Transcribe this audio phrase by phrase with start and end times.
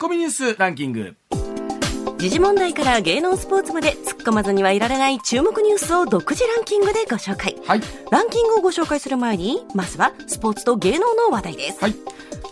[0.00, 1.16] コミニュースランキング。
[2.18, 7.56] 時事問題から芸能スポーツまで突っ込まずにはいられない注目ニュースを独自ランキングでご紹介。
[7.66, 7.80] はい。
[8.12, 11.80] ランキングをご紹介する前に、まずはスポーツと芸能の話題です。
[11.80, 11.96] はい。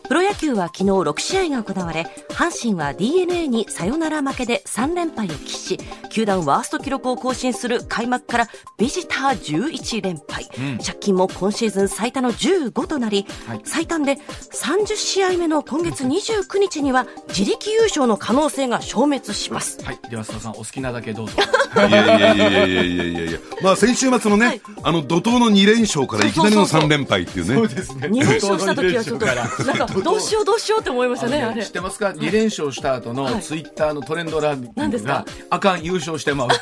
[0.09, 5.79] プロ野球は昨日6試合が行われ、阪神は DNA にサヨナラ負けで3連敗を喫し、
[6.11, 8.49] 球団ワースト記録を更新する開幕から
[8.79, 19.83] ビジター11連敗、うん、借金も今シーズン最多の15となり、はい、最短で30試合目の今月29日には自力優勝の可能性が消滅します。
[19.85, 21.37] はい、では須田さんお好きなだけどうぞ。
[21.77, 27.55] いやいやいやいやいやいやいやまあ先週末のね、はい、あの怒涛の2連勝からいきなりの3連敗っていうね。
[27.55, 28.09] そうですね。
[28.09, 29.96] 2連勝した時はちょっとなんか。
[30.03, 31.65] どうしようどうしようって思いましたね、あれ。
[31.65, 31.73] 知っ。
[31.73, 33.41] てますか？2連勝した後のはい。
[33.43, 35.25] ツイッターのトレンドランキングが何ですか？
[35.51, 36.57] あかん優勝してまうって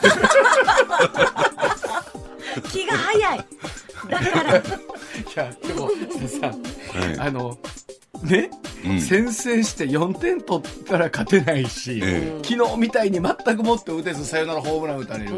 [2.70, 3.47] 気が早い。
[4.09, 4.62] だから、 い
[5.34, 5.88] やでも
[6.29, 7.19] さん、はい。
[7.19, 7.59] あの
[8.23, 8.50] ね、
[8.86, 9.00] うん。
[9.00, 15.32] 先制して4点取ったら勝てないし、え昨日みたいに全くもって打てずサヨナラホームラン打たれる、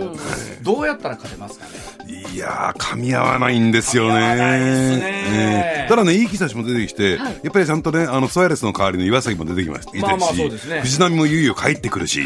[0.62, 2.22] どうやったら勝てますかね？
[2.32, 4.14] いやー、噛み合わないんですよね。
[4.36, 5.00] ね。
[5.28, 5.88] ええ。
[5.88, 7.40] ただね、いい兆しも出てきて、はい。
[7.42, 10.06] やっぱりちゃんとね、あの、ソアレスの代わりの岩崎も出てきました。
[10.06, 10.48] まあまあね。
[10.82, 12.24] 藤波もいよいよ帰ってくるし、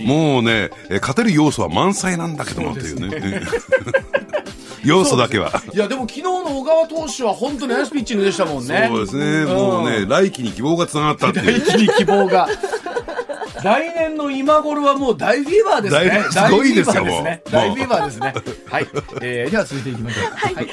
[0.00, 3.42] もうね、え勝てる要素は満載なんだけども、というね。
[4.84, 5.62] 要素だけは。
[5.72, 11.58] いやでも昨日の小川投手は本当にナイスピッチングでしたもんねそうですね、もうね、来季に希望がつながったっていう。
[11.58, 12.48] 一気に希望が。
[13.62, 16.24] 来年の今頃はもう大フィーバーですね。
[16.32, 17.04] 大すごいですよ
[17.44, 18.32] 大フィーバーですね。
[18.32, 18.62] もう大フィーバーですね。
[18.66, 18.86] はい。
[19.22, 20.32] えー、では続いていきましょう。
[20.32, 20.68] はい。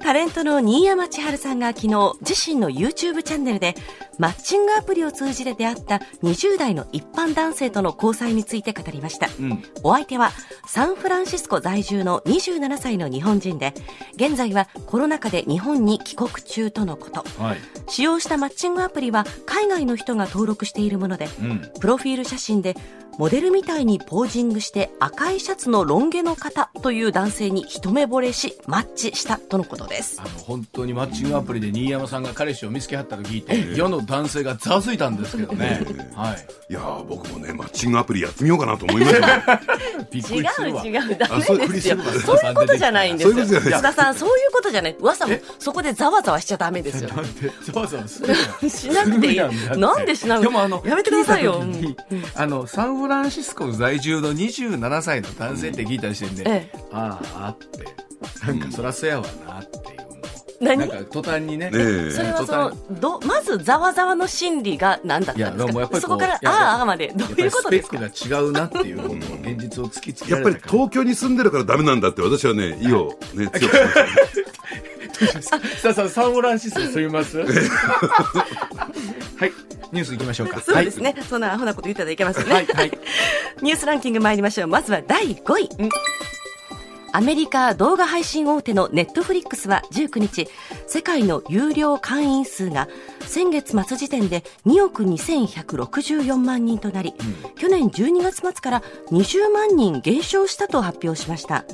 [0.00, 3.74] タレントの新山千春さんが昨日自身の YouTube チャンネルで
[4.18, 10.30] マッチングアプリを通じて出会った20代の一般男性との交際について語りました、んお相手は
[10.66, 13.74] サンフランシスコ在住の27歳の日本人で
[14.14, 17.58] 現在はコロナ禍で日本に帰国中とのことはい。
[17.88, 21.72] 使用したマッチングアプリは海外の人が登録しているもので、うん。
[21.80, 22.76] プロフィール写真で
[23.20, 30.22] モデルみたいにポージングして赤いシャツのロン毛の方という男性に一目惚れしマッチしたとのことです。
[30.22, 35.82] あの、本当にマッチングアプリで新山さんが彼氏を見つけはったと聞いて、 世の男性がざわついたんですけどね。
[36.16, 36.46] はい。
[36.70, 39.60] いやー、僕もね、マッチングアプリやってみようかなと思いました。
[40.10, 40.86] びっく違うりするわ。
[40.86, 43.36] 違うダあそうメですよそういうことじゃないんですよ。
[43.36, 44.96] 須田さんそういうことじゃない。
[44.98, 47.10] 噂もそこでざわざわしちゃダメですよ。
[47.10, 48.28] なんで、ざわざわする
[48.62, 49.78] のしなくていい。
[49.78, 51.62] なんでしなくでもあの、やめてくださいよ。
[52.34, 56.78] あの、サンフランシスコ在住の27歳の男性って聞いた時点で、ええ。
[56.92, 57.84] ああ、って、
[58.46, 60.00] なんかそらそやわなっていう。
[60.62, 61.70] なんか途端にね。
[61.70, 62.10] ねえ。
[62.10, 66.00] それはそのどまずざわざわの心理が何だったんですか？
[66.02, 70.72] そこからあああまでどういうやっぱりスことですかペックが違うなっていうことを現実を突きつけやっぱりられたから。
[70.72, 73.64] 東京に住んでるからダメなんだって私はね、意をね、強くし
[75.34, 75.58] ました。
[75.80, 77.38] さあさあ、サンフランシスコ住みます？
[77.44, 77.44] は
[79.46, 79.52] い。
[79.92, 80.60] ニュース行きましょうか。
[80.64, 82.66] そうですね、そんなアホなこと言ったらいけませんね、はい。
[82.66, 82.90] はい。
[83.62, 84.68] ニュースランキング参りましょう。
[84.68, 85.68] まずは第5位。
[87.12, 90.48] アメリカ動画配信大手のネットフリックスは19日、
[90.86, 92.88] 世界の有料会員数が
[93.26, 97.14] 先月末時点で2億2164万人となり、
[97.56, 101.64] 去年12月末から20万人減少したと発表しました。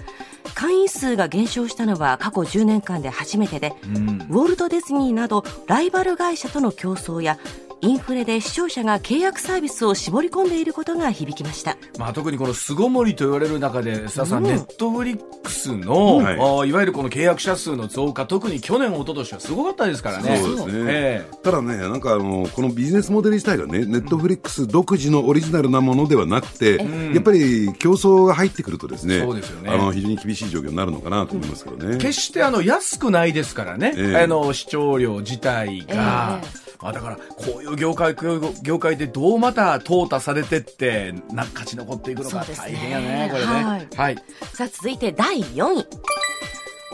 [0.54, 4.26] 会員数が減少したのは過去10年間で初めてで、うん。
[4.30, 7.38] ウォルト・ディズニーなどライバル会社との競争や
[7.82, 11.76] インフレで視聴者が契約サービスを絞り込んでいることが響きました。
[11.98, 16.34] まあ、特にこの巣ごもりと言われる中で、さあさん、ネットフリックスの、はい。
[16.34, 20.38] あーいわゆるこの契約者数の増加、特に去年、一昨年はすごかったですからね。
[20.38, 20.84] そうですね。
[20.86, 26.76] えただね、なんかあの、このビジネスモデル自体がね、ネットフリックス独自のオリジナルなものではなくて、
[27.12, 29.70] やっぱり競争が入ってくるとですね、そうですよね。
[29.70, 31.96] あの、非常に厳しい状況になるのかなと思いますけどね。
[31.96, 34.16] え決してあの安くないですからね、ええ。
[34.16, 35.92] あの視聴料自体が。
[35.92, 38.14] えまあ、だからこういう業界
[38.62, 42.72] 業界でどうまた淘汰されてってな勝ち残っていくのかそうですね。
[42.72, 43.46] 大変やねこれね。
[43.46, 43.88] はい。
[43.96, 44.16] はい。
[44.52, 45.86] さあ続いて第4位。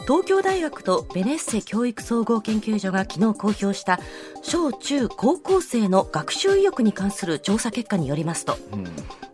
[0.02, 4.00] 東京大学とベネッセ教育総合研究所が昨日公表した
[4.42, 8.56] 小中高校生の学習意欲に関する調査結果によりますと、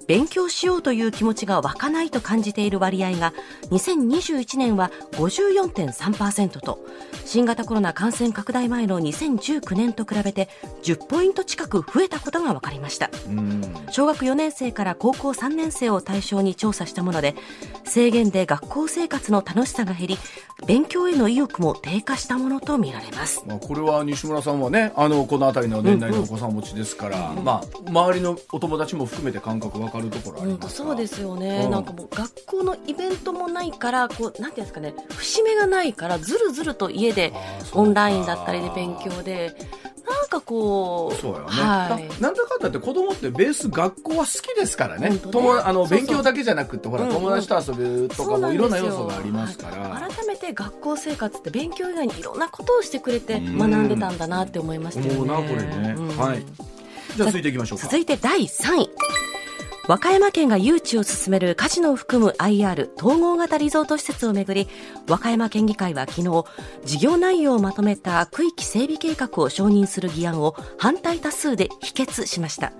[0.08, 3.34] 勉強しようという気持ちが湧かないと感じている割合が
[3.70, 6.82] 2021年は54.3%と
[7.26, 10.49] 新型コロナ感染拡大前の2019年と比べて
[10.82, 13.11] 10ポイント近く増えたことが分かりました。
[13.28, 13.62] うん。
[13.90, 17.34] 小学4年生から高校3年生を対象に調査したもので
[17.84, 20.19] 制限で学校生活の楽しさが減り
[20.66, 23.44] 勉強への意欲も低下したものとみられます。
[23.46, 31.70] まあ、これは西村さんはねあのこの辺りの年代のお子さん持ちですから、まあ、周りのお友達も含めて感覚分かるところありますかそうですよね、うん。
[31.70, 37.32] なんかもう学校のイベントもないからこうなんていうんですかね節目がないからずるずると家で
[37.74, 39.54] オンラインだったりで勉強で
[40.08, 42.20] なんかこうそうよね、はい。
[42.20, 45.08] ななんだかんだって子供ってベース学校は好きですからね。
[45.10, 45.19] ね。
[45.19, 50.14] 友あの勉強だけじゃなくってほら、友達と遊ぶとかもいろんな要素がありますから、はい。
[50.14, 53.58] 改めて学校生活って勉強以外にいろんなことをしてくれてうん。
[53.58, 55.14] 学んでたんだなって思いましたよね。
[55.14, 55.94] 思うなこれね。
[55.96, 56.16] うん。
[56.16, 56.44] はい。
[57.16, 57.84] じゃあ続いていきましょうか。
[57.84, 58.90] 続いて第3位。
[59.88, 64.69] 和歌山県が誘致を進めるカジノを含む IR 統合型リゾート施設をめぐり
[65.08, 66.44] 和歌山県議会は昨日
[66.85, 72.75] 事業内容をまとめた区域整備計画を承認する議案を反対多数で否決しました。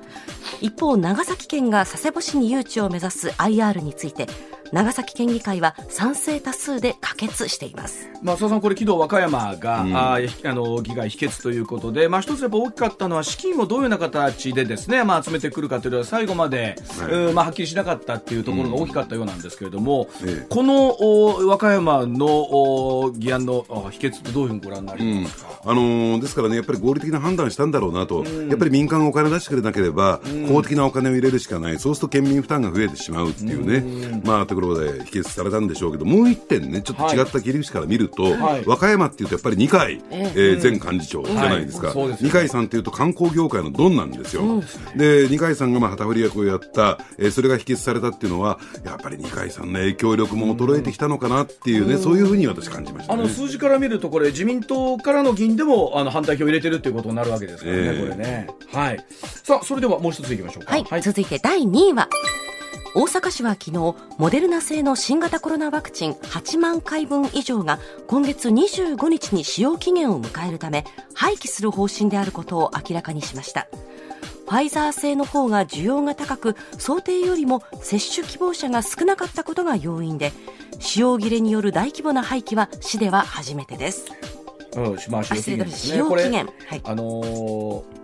[0.61, 4.27] 一方長崎県が佐世保市に誘致を目指す IR について
[4.73, 8.09] 長崎県議会は賛成多数で可決しています。
[8.23, 9.97] まあ、さん、これ、昨日和歌山が、うん。
[9.97, 17.13] あーあの議会否決ということで、まあ、一つやっぱ大きかったのは、資金をどういうような形でですね、まあ、集めてくるかというのは、最後まで、はい。
[17.13, 20.47] うんまあ、はっきりしなかったっていうところが大きかったようなんですけれども、ええ。
[20.49, 38.65] このお和歌山のお議案のあ否決ってどういうふうにご覧になりうんますか、あのーですからね、やっぱり合理的な判断したんだろうなと、やっぱり民間がお金出してくれなければ、公的なお金を入れるしかない、そうすると県民負担が増えてしまうっていうね、まあ、ところで否決されたんでしょうけど、もう一点ね、ちょっと違った切り口から見ると、はい。
[38.67, 40.39] 和歌山っていうと、やっぱり二階、ええ。
[40.59, 42.17] ー前幹事長じゃないですか、はい。
[42.21, 44.43] 二階さんっていうと観光業界のドンなんですよ。
[44.97, 53.23] で、二階さんがまあ旗振り役をやった、えーそれが否決されたっていうのは、やっぱり二階さんの影響力も衰えてきたのかなっていうね、そういうふうに私感じましたね。
[53.23, 58.01] あの数字から見ると、これ、自民党からの議員でもあの反対票を入れてるっていうことになるわけですからね、ええ。
[58.01, 58.49] これね。
[58.73, 59.05] はい。
[59.45, 60.73] さあ、それではもう一ついきましょうか。
[60.73, 62.09] はい、続いて第2位は
[62.95, 73.69] 大阪市は昨日モデルナ製の新型コロナワクチン8万回分以上が今月25日に使用期限を迎えるため廃棄する方針であることを明らかにしました。
[74.47, 80.33] ファイザー製の方が需要が高く想定よりも接種希望者が少なかったことが要因で
[80.79, 84.07] 使用切れによる大規模な廃棄は市では初めてです。
[84.75, 85.93] うん、まあ、使用期限ですね。
[85.93, 86.81] 使用これ期限はい。
[86.85, 87.99] あのー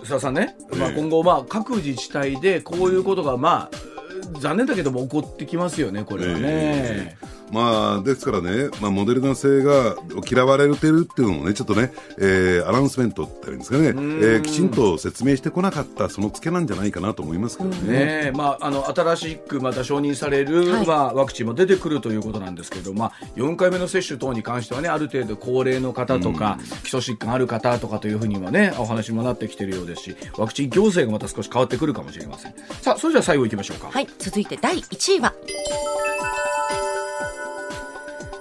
[0.00, 3.89] 須田さんね、まあ、今後、まあ、各自治体でこういうことが、まあ、
[4.38, 6.40] 残念だけども怒ってきますよね、これはね。
[6.44, 7.16] え
[7.52, 9.96] まあ、ですからね、まあ、モデルナ製が
[10.28, 17.76] 嫌われてるっていうのもね、ちょっとね、えーアナウンスメントって言うんですかね、えーきちんと説明してこなかった、そのツケなんじゃないかなと思いますけどね。
[17.80, 20.86] ねえまあ、あの新しくまた承認される、はい。
[20.86, 32.54] まあ、ワクチンも出てくるということなんですけど、まあ、4回目の接種等に関してはねある程度高齢の方とか、基礎疾患ある方とかというふうにはねお話もなってきているようですしワクチン行政がまた少し変わってくるかもしれません。
[32.82, 35.34] さあそれじゃあ最後いきましょうか、はい、続いて第1位は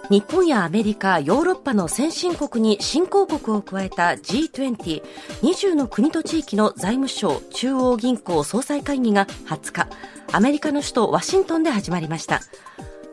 [0.09, 5.03] 日本やアメリカ、ヨーロッパの先進国に新興国を加えた G20、
[5.43, 9.87] 20の国と地域の財務省中央銀行総裁会議が20日、
[10.31, 12.41] アメリカの首都ワシントンで始まりました。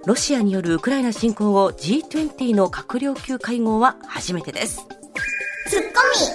[0.06, 4.86] ロシアによるウクライナ侵攻後 G20 の閣僚級会合は初めてです。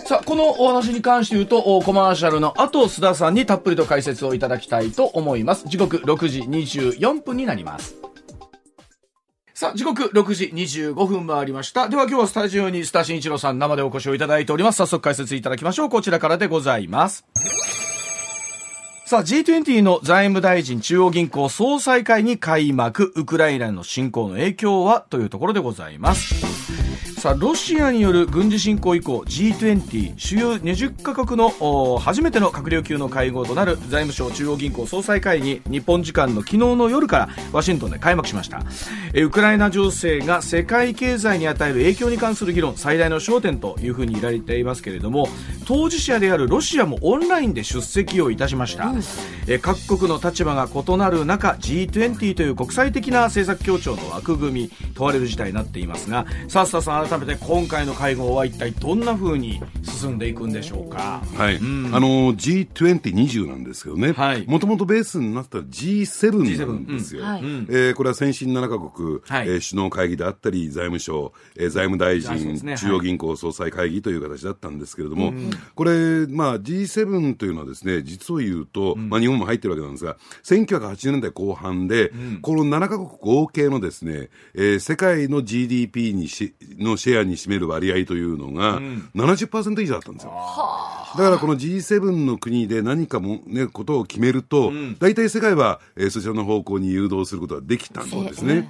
[0.06, 7.96] さあこのお話に関して言うとおコマーシャルの後須田さんにたっぷりと解説をいただきたいと思います時刻6時24分になります
[9.62, 11.88] さあ、時刻6時25分回りました。
[11.88, 14.78] では今日はスタジオにスタ新一郎さん生でお越しをいただいております。
[14.78, 15.90] 早速解説いただきましょう。
[15.92, 17.28] こちらからでございます。
[19.06, 25.02] さあ、G20 の財務大臣中央銀行総裁会に開幕、ウクライナの侵攻の影響は？
[25.12, 27.11] というところでございます。
[27.22, 38.64] さあ、ロシアによる軍事侵攻以降、G20 主要20カ国のお初めての閣僚級の会合となる財務省中央銀行総裁会議、日本時間の昨日の夜からワシントンで開幕しました。
[39.14, 45.30] えウクライナ情勢が世界経済に与える影響に関する議論、最大の焦点というふうに言われていますけれども、
[45.68, 48.92] 当事者であるロシアもオンラインで出席をいたしました。
[49.46, 61.22] え各国の立場が異なる中、G20 という国際的な政策協調の枠組み、問われる事態になっていますが、さあ、須田さん、改めて今回の会合は一体どんな風に進んでいくんでしょうか？
[61.36, 61.58] はい。
[61.58, 64.14] あの、G2020 なんですけどね。
[64.14, 64.46] はい。
[64.48, 67.22] もともとベースになった G7 なんですよ。
[67.24, 67.28] うん。
[67.28, 67.42] はい。
[67.42, 69.48] えーこれは先進7カ国、はい。
[69.50, 72.72] えー首脳会議であったり、財務省、えー財務大臣、ね。
[72.72, 72.78] はい。
[72.78, 75.34] 中央銀行総裁会議という形だったんですけれども、
[75.76, 80.16] これ、まあ G7 というのはですね、実を言うと、まあ日本も入ってるわけなんですが、
[80.46, 88.80] 1980年代後半で、この7カ国合計のですね、えー世界の GDP にしのシェアに占める割合というのが、
[89.16, 90.32] 70%以上だったんですよ。
[91.18, 98.70] だからこの G7 の国で何かも、ね、ことを決めると、大体世界は、えーそちらの方向に誘導することができたんですね。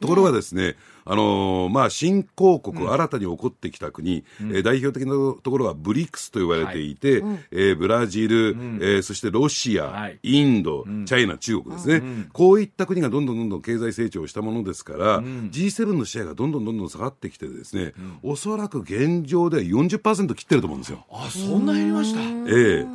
[0.00, 0.76] ところがですね、
[1.10, 8.50] あのーまあ、新興国、新たに起こってきた国、えー代表的なところはブリックスと言われていて、えーブラジル、
[8.80, 10.18] えーそしてロシア、はい。
[10.22, 12.02] インド、チャイナ、中国ですね、
[12.34, 21.06] こういった国がどんどんどんどん経済成長したものですから、G7 のシェアがどんどんどんどん下がってきてですね、おそらく現状では40%切ってると思うんですよ。
[21.10, 22.20] あ、そうんな減りました？
[22.20, 22.86] ええ。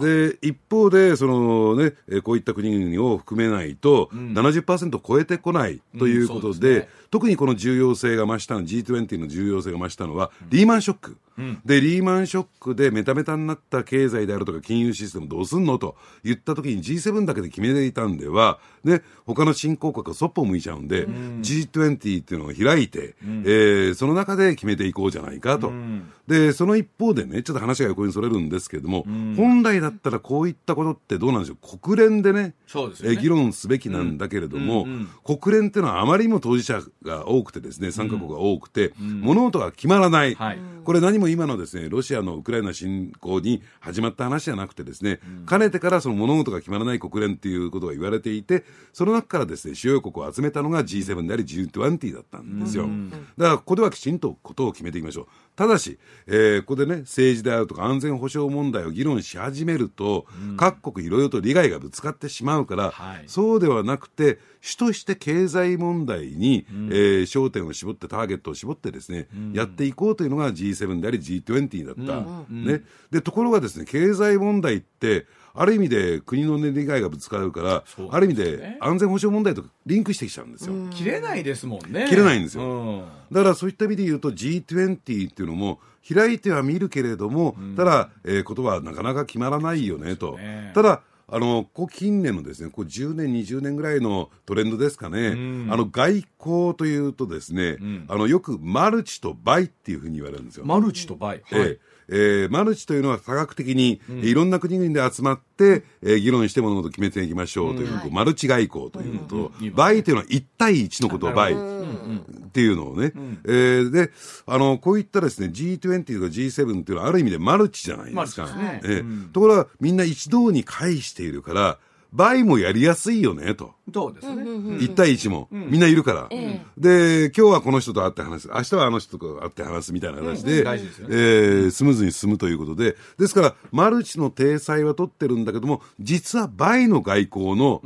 [0.00, 11.18] で、一方で、そのね、こういった国々を含めないと、70%超えてこないということで、うんね、特にこの重要性が増したの、G20 の重要性が増したのは、リーマンショック。
[11.38, 15.78] うん、で、リーマンショックでメタメタになった経済であるとか金融システムどうすんの？
[15.78, 25.68] と言った時に G7 だけで決めていたんでは、ね、他の新興国がそっぽを向いちゃうんで、うん、G20 っていうのを開いて、うん、えー、その中で決めていこうじゃないかと。
[25.68, 29.04] うん、で、その一方でね、ちょっと話が横にそれるんですけれども、
[29.36, 33.12] 本来だったらこういったことってどうなんでしょう、国連でね、そうですね。
[33.12, 34.86] え議論すべきなんだけれども、
[35.24, 40.34] 国連っていうのはあまりにも当事者が多くてですね、参加国が多くて、物事が決まらない。
[40.34, 52.88] はい、これ何も今のですね、ロシアのウクライナ侵攻に始まった話じゃなくてですね、かねてからその物事が決まらない国連っていうことが言われていて、その中からですね、主要国を集めたのが G7 であり G20 だったんですよ。
[53.36, 55.26] だからここではきちんとことを決めていきましょう。
[55.54, 72.52] ただし、えー、ここでね、政治であるとか安全保障問題を議論し始めると、うん、各国いろいろと利害がぶつかってしまうから、はい、そうではなくて、主として経済問題に、うん、えー、焦点を絞って、ターゲットを絞ってですね、うん、やっていこうというのが G7 であり G20 だった。
[72.52, 72.82] ね。
[73.10, 80.74] で、ところがですね、経済問題って、ある意味で国の、ね、利害がぶつかるから、ね、ある意味で安全保障問題とリンクしてきちゃうんですよ。
[80.90, 82.06] 切れないですもんね。
[82.08, 83.04] 切れないんですよ。
[83.30, 85.80] だからそういった意味で言うと G20 っていうのも
[86.10, 90.38] 開いては見るけれども、ただ、えー、ことはなかなか決まらないよねと。
[90.38, 91.02] ね、ただ
[91.34, 95.32] あのここ近年のですねこう10年、20年ぐらいのトレンドですかね、あ
[95.76, 100.66] の外交というとですね、うん、あのよくマルチとバイっていうふうに言われるんですよ。
[100.66, 101.78] マルチとバイ、はい、
[102.12, 111.54] えーえー、マルチというのは多角的に、うん、いろんな国々で集まって、えー、議論して物事を決めていきましょうという、うん、マルチ外交ということ、うん、倍というのは1対1のことを倍。
[111.54, 114.10] っていうのをね、うん、えー、で
[114.46, 118.46] あのこういったですね G20 とか G7 っていうのはある意味でマルチじゃないですか。
[118.54, 118.80] ね。
[118.84, 121.78] えー、ところがみんな一堂に会しているから
[122.12, 123.72] 倍もやりやすいよねと。
[123.92, 124.42] そうですね。
[124.42, 126.28] 1対1も、みんないるから。
[126.76, 128.48] で、今日はこの人と会って話す。
[128.48, 130.64] 明日はあの人と会って話すみたいな話で、
[131.08, 137.80] えスムーズに進むということで、ですから、マルチの体裁は取ってるんだけども、実は倍の外交の、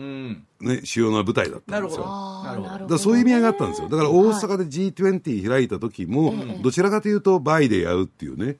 [0.60, 2.04] ね、主要な舞台だったんですよ。
[2.44, 2.86] なるほど。
[2.86, 3.88] だそういう意味合いがあったんですよ。
[3.88, 8.56] だから大阪で G20 開いた時も、どちらかというと倍でやるっていうね、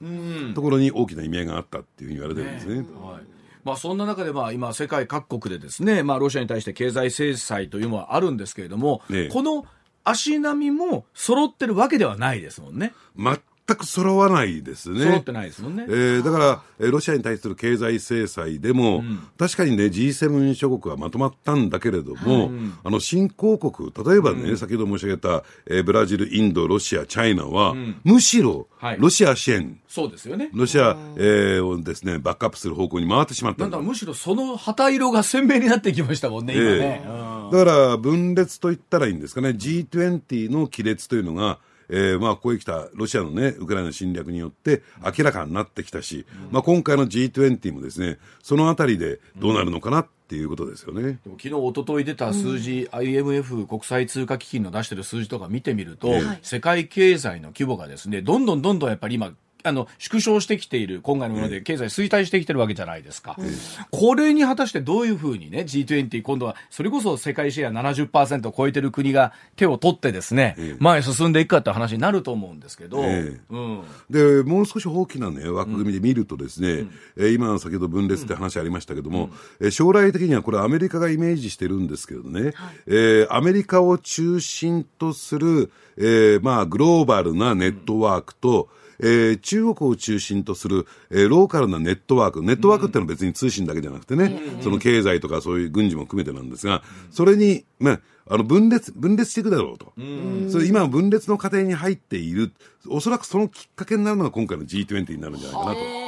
[0.53, 2.85] ところに大きな意味合いがあったっていうふうに言われてるんですね。
[3.01, 3.36] はい
[3.67, 9.65] まあ、そんな中で、まあ、今、世界各国でですね、まあ、ロシアに対して経済制裁というのはあるんですけれども、ね、この
[10.05, 12.93] 足並みも揃ってるわけではないですもんね。
[13.17, 13.37] 全
[13.75, 15.03] く揃わないですね。
[15.03, 15.85] 揃ってないですもんね。
[15.87, 22.51] えー、だから、えー、ロシアに対する経済制裁でも、うん、確かにね、G7 諸国はまとまったんだけれども、
[22.83, 28.67] あの、新興国、例えばね、うん、先ほど申し上げた、えー、ブラジル、インド、ロシア、チャイナは、むしろ、
[28.99, 30.49] ロシア支援、そうですよね。
[30.53, 37.01] ロシア、えー、をですね、バックアップする方向に回ってしまったなんだむしろその旗色が鮮明になってきましたもんね、今ね。
[37.03, 51.19] えー、だから、分裂と言ったらいいんですかね、G20 の亀裂というのが、えー、まあ、ここへ来たロシアのね、ウクライナ侵略によって明らかになってきたし、うん、まあ、今回の G20 もですね、そのあたりでどうなるのかなっていうことですよね。
[51.23, 56.09] 昨日、一昨日出た数字、うん、IMF 国際通貨基金の出してる数字とか見てみると、
[56.41, 59.31] 世界経済の規模がですね、どんどんどんどんやっぱり今、
[59.67, 63.45] あの縮小してきている今回のもので経済衰退してきてるわけじゃないですか、うん、
[63.91, 82.53] これに果たしてどういうふうにね G20 今度はそれこそ世界シェア70%を超えてる国が手を取ってですね、前へ進んでいくかって話になると思うんですけど、うん、でもう少し大きな、ね、枠組みで見るとですね、うん、今先ほど分裂って話ありましたけども、うん、将来的にはこれアメリカがイメージしてるんですけどね、はい、
[82.87, 88.69] えー、アメリカを中心とする、えーまあ、グローバルなネットワークと、
[88.99, 97.99] えー、中国を中心とする、えー、ローカルなネットワーク、ネットワークっていうのは別に通信だけじゃなくてね、うん、その経済とかそういう軍事も含めてなんですが、それに、まあ、
[98.29, 99.93] あの分裂、分裂していくだろうと。
[99.97, 102.51] うそれ今分裂の過程に入っている、
[102.89, 106.06] おそらくそのきっかけになるのが今回の G20 になるんじゃないかなと。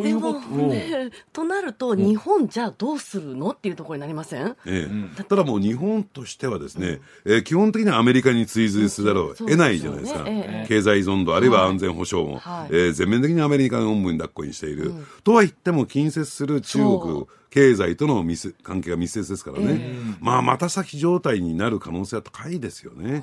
[0.00, 0.40] えということ？
[0.40, 10.64] ね、となると、日本じゃあどうするのっていうところになりません、ええ、ただもう日本としてはですね、うん、えー、基本的にはアメリカに追随するだろう、得ないじゃないですか、ね。
[10.64, 23.22] え、経済依存度、あるいは安全保障も、はい、えー、全面的にアメリカの本部に抱っこにしている、うん、とは言っても近接する中国、経済との密関係が密接ですからね、えー、まあ、また先状態になる可能性は高いですよね。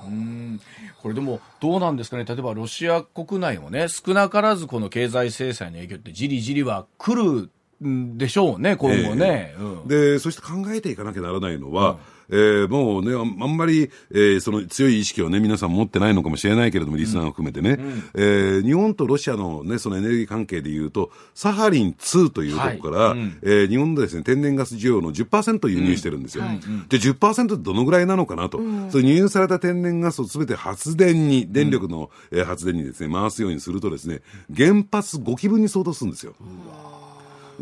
[1.02, 7.50] これでも、どうなんですかね、例えばロシア国内もね、少なからずこの経済制裁の影響って、じりじりは来る
[7.82, 9.54] でしょうね、今後ね。
[9.54, 12.00] えーうん、で、そして考えていかなきゃならないのは、
[12.32, 23.20] えー、もうね、あんまり、えー、その強い意識をね、皆さん持ってないのかもしれないけれども、リスナーを含めてね、うん、えー、日本とロシアのね、そのエネルギー関係でいうと、サハリン2というところから、はい。
[23.20, 26.44] うん、えー、日本でですね、天然ガス需要の10%輸入してるんですよ。
[26.44, 26.50] うん。
[26.50, 26.60] はい、
[26.90, 28.60] で、10%ってどのぐらいなのかなと。
[28.60, 34.22] うん、それ輸入された天然ガスをすべて発電に、電力の、うん、えー、発電にですね、回すようにするとですね、
[34.56, 36.34] 原発5基分に相当するんですよ。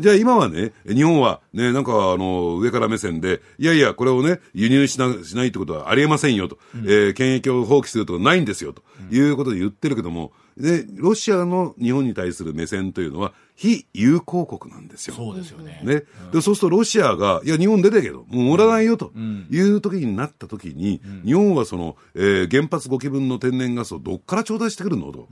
[0.00, 15.14] じゃあ今はね、日本はね、なんかあの、上から目線で、いやいや、これをね、輸入しなしないってことはありえませんよと、うん、えー、権益を放棄するとかないんですよと、いうことで言ってるけども、で、ロシアの日本に対する目線というのは、非友好国なんですよ。
[15.14, 15.80] そうですよね。
[15.84, 16.02] ね。
[16.32, 19.12] で、そうするとロシアが、いや、日本出てけど、もう盛らないよと
[19.50, 25.28] いう時になった時に、日本はその、えー、原発5基分の天然ガスをどっから調達してくるのと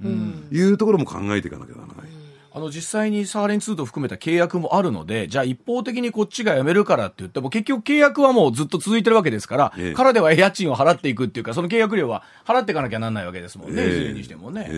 [0.53, 2.18] いうところも考えていかなきゃならない。
[2.59, 14.69] あの実際にサーレン2と含めた契約もあるので、じゃあ一方的にこっちが辞めるからって言っても、結局契約はもうずっと続いてるわけですから、ええ、からでは家賃を払っていくっていうか、その契約料は払っていかなきゃなんないわけですもんね、いずれにしてもね。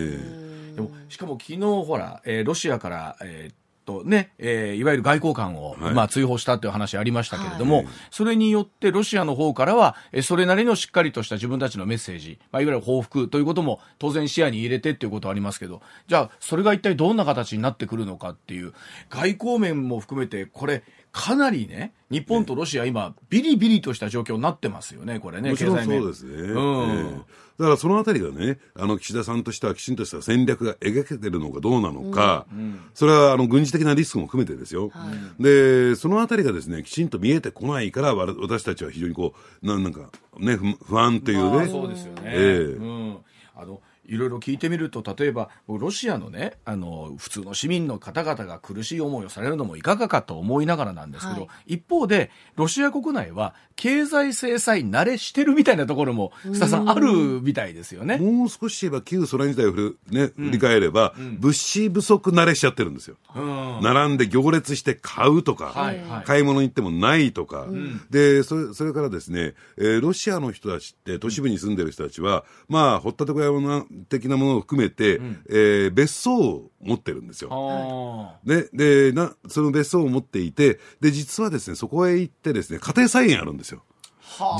[0.75, 3.53] でもしかも昨日ほら、えー、ロシアから、えー、
[3.85, 18.73] とね、えー、いわゆる外交官を、はい、まあ、追放したという話ありましたけれども、はい、それによってロシアの方からは、えそれなりのしっかりとした自分たちのメッセージ、まあ、いわゆる報復ということも当然視野に入れてっていうことはありますけど、じゃあ、それが一体どんな形になってくるのかっていう、
[19.09, 26.33] 外交面も含めて、これ、かなりね、日本とロシア、今、ビリビリとした状況になってますよね、これね、もちろんそうですね。
[26.35, 27.17] うん、えー、
[27.59, 34.89] だからそのあたりがね、あの岸田さんとしてはきちんとした戦略が描けてるのかどうなのか、うん、それはあの軍事的なリスクも含めてですよ。
[34.89, 41.67] はい、で、そのあたりがですね、きちんと見えてこないから、私たちは非常にこう、なんか、ね、不安というね。
[41.67, 42.21] そうですよね。
[42.25, 43.17] えー、うん
[43.53, 58.17] あのいろいろ聞いてみると例えばロシアのねあの普通の市民の方々が苦しい思いをされるのもいかがかと思いながらなんですけど、はい、一方でロシア国内は経済制裁慣れしてるみたいなところも須田さんあるみたいですよね。
[58.17, 73.51] もう少し言えば旧ソ連時代を振,、ね、振り返れば、うん、物資不足慣れしちゃってるんですよ、うん、並んで行列して買うとか、はいはい、買い物に行ってもないとか、うん、でそれそれからですね、えー、ロシアの人たちって都市部に住んでる人たちは、まあ掘ったて小屋
[74.07, 78.39] 的なものを含めて、うん、えー、別荘を持ってるんですよ。
[78.45, 83.83] で、でな、その別荘を持っていて、で、実はですね、そこへ行ってですね、家庭菜園あるんですよ。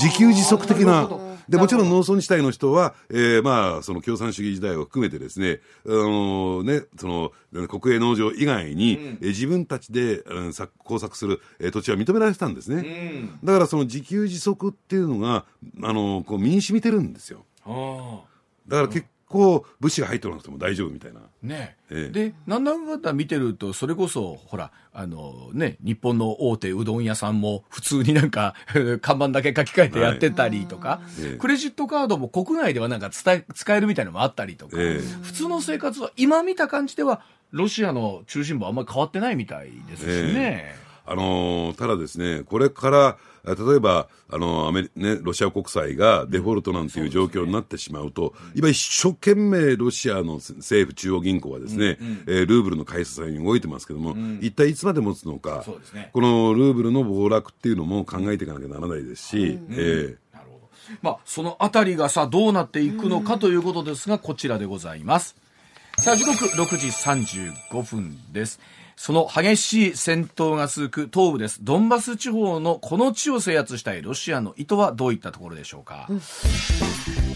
[0.00, 1.08] 自給自足的な。
[1.48, 7.32] で、もちろん農村地帯の人は、えー、まあ、その共産主義時代を含めてですね、あのね、その、
[7.68, 12.76] 国営農場以外に、うん、え自分たちで、うん、工作する、えー、土地は認められてたんですね。
[12.76, 15.44] うん、だからその自給自足っていうのが、
[15.82, 17.44] あの、こう身に染みてるんですよ。
[18.68, 21.20] だから結構物資が入ってなくても大丈夫みたいな。
[21.42, 21.76] ね。
[21.90, 28.54] ええ、でなんだかんだ見てるとそれこそほらあのね日本の大手うどん屋さんも普通になんか
[29.00, 31.00] 看板だけ書き換えてやってたりとか、は
[31.34, 40.74] い、クレジットカードも国内ではなんか使え使えるみたいなのもあったりとか、え、普通の生活は今見た感じではロシアの中心部はあんまり変わってないみたいですしね。
[41.04, 60.16] あのー、ただですね、これから例えば、あの、アメリ、ね、ロシア国債がデフォルトなんていう状況になってしまうと、今一生懸命ロシアの政府中央銀行はですね、うんうん、えー、ルーブルの買い支えに動いてますけども、うん、一体いつまで持つのか、ね、このルーブルの暴落っていうのも考えていかなきゃならないですし、うん、えー。
[61.00, 65.36] まあ、そのあたりがさ、どうなっていくのかということですが、こちらでございます。
[65.98, 68.60] さあ、時刻6時35分です。
[68.96, 71.58] その激しい戦闘が続く東部です。
[71.62, 76.06] ドンバス地方のこの地を制圧したいロシアの意図はどういったところでしょうか。
[76.08, 76.20] うん、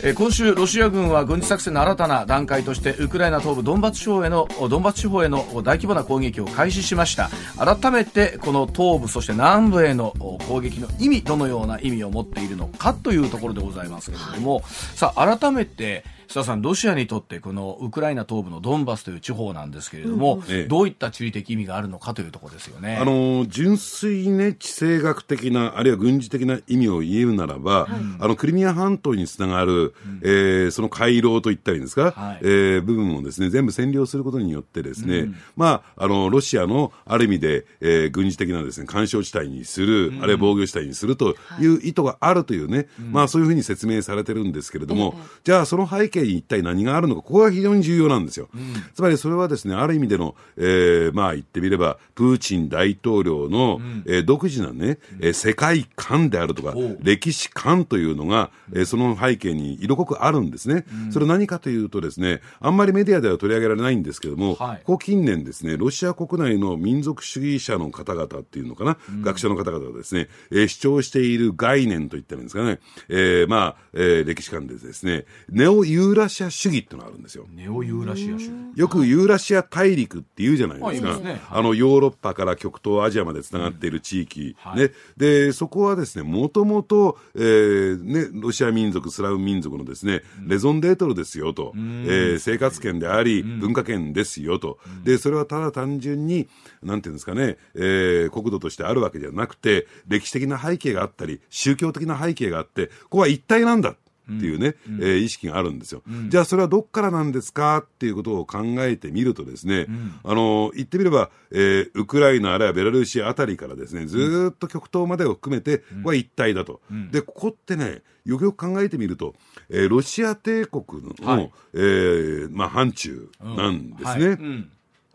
[0.03, 7.31] え今週、ロシア軍は軍事作戦の新たな段階として、ウクライナ東部ドンバス地方への、ドンバス地方への大規模な攻撃を開始しました。
[7.59, 10.15] 改めて、この東部、そして南部への
[10.49, 14.63] 攻撃の意味、どのような意味を持っているのかというところでございますけれども、
[14.95, 22.97] さあ、改めて、須田さん、ロシアにとってこのウクライナ東部のドンバスという地方なんですけれども、うん、どういった地理的意味があるのかというところですよね。
[23.01, 48.49] あの純粋ね地政学的なあるいは軍事的な意味を言えるならば、はい、あのクリミア半島につながる、うん、えー、その回廊といったらいいんですか、はい、えー、部分をですね全部占領することによってですね、うん、まああのロシアのある意味で、えー、軍事的なですね干渉地帯にする、あるいは防御地帯にするという意図があるというね、まあそういうふうに説明されてるんですけれども、じゃあその背景景に一体何があるのか、ここが非常に重要なんですよ。
[48.55, 60.85] うん、つまりそれはですね、ある意味での、えー、まあ言ってみれば、プーチン大統領の、うん、えー、独自なね、えー、世界観であるとか、歴史観というのが、えー、その背景に色濃くあるんですね。
[61.11, 77.47] それ何かというとですね、あんまりメディアでは取り上げられないんですけども、はい、ここ近年ですね、ロシア国内の民族主義者の方々っていうのかな、学者の方々がですね、えー、主張している概念といったらいいんですかね、えー、まあ、えー、歴史観でですね、ネオユーラシア主義っていうのがあるんですよ。
[77.51, 81.15] ネオユーラシア主義よくユーラシア大陸って言うじゃないですか。
[81.15, 84.93] あ、ねはい、の、ヨーロッパから極東アジアまでつながっている地域、うんはい、ね。
[85.17, 94.79] で、そこはですね、もともと、えー、ね、ロシア民族、スラブ民族のですね、レゾンデートルですよと、うん、えー、生活圏であり、うん、文化圏ですよと。
[95.05, 96.49] で、それはただ単純に、
[96.83, 103.97] なんていうんですかね、えー、国土としてあるわけじゃなくて、歴史的な背景があったり、宗教的な背景があって、ここは一体なんだ。
[104.31, 107.79] っていうね、うん、えー、意識があるんですよ、うん、じゃあそれはどっからなんですか？
[107.79, 116.81] っていうことを考えてみるとですね、うん、あの言ってみれば、えー、ウクライナあるいはベラルーシあたりからですねずっと極東までを含めて、は一体だと、
[117.13, 119.35] でここってねよくよく考えてみると、
[119.71, 124.29] えー、ロシア帝国の、はい、えー、まあ、範疇なんですね。
[124.31, 124.35] は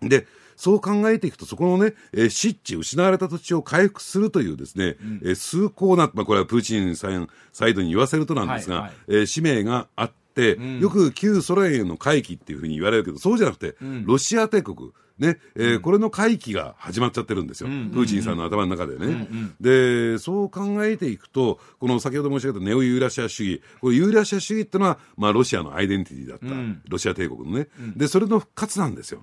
[0.03, 0.25] い、で
[0.61, 19.27] そう考えていくと、そこのね、えー、湿地、失われた土地を回復するというですね、うん、えー、崇高な、まあ、これはプーチンさんサイドに言わせるとなんですが、はいはい、えー、使命があって、うん、よく旧ソ連への回帰っていうふうに言われるけど、そうじゃなくて、うん、ロシア帝国、ねえー、これの回帰が始まっちゃってるんですよ、プーチンさんの頭の中でね。
[19.61, 29.21] で、そう考えていくと、この先ほど申し上げたネオユーラシア主義、これユーラシア主義っていうのは、まあ、ロシアのアイデンティティだった、ロシア帝国のね、で、それの復活なんですよ。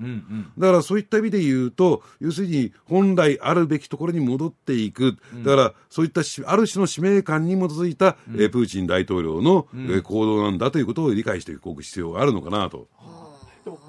[0.57, 12.89] だからそういった意味で言うと、要するに本来あるべきところに戻っていく、だからそういったある種の使命感に基づいた、えー、プーチン大統領の、えー、行動なんだということを理解していく必要があるのかなと。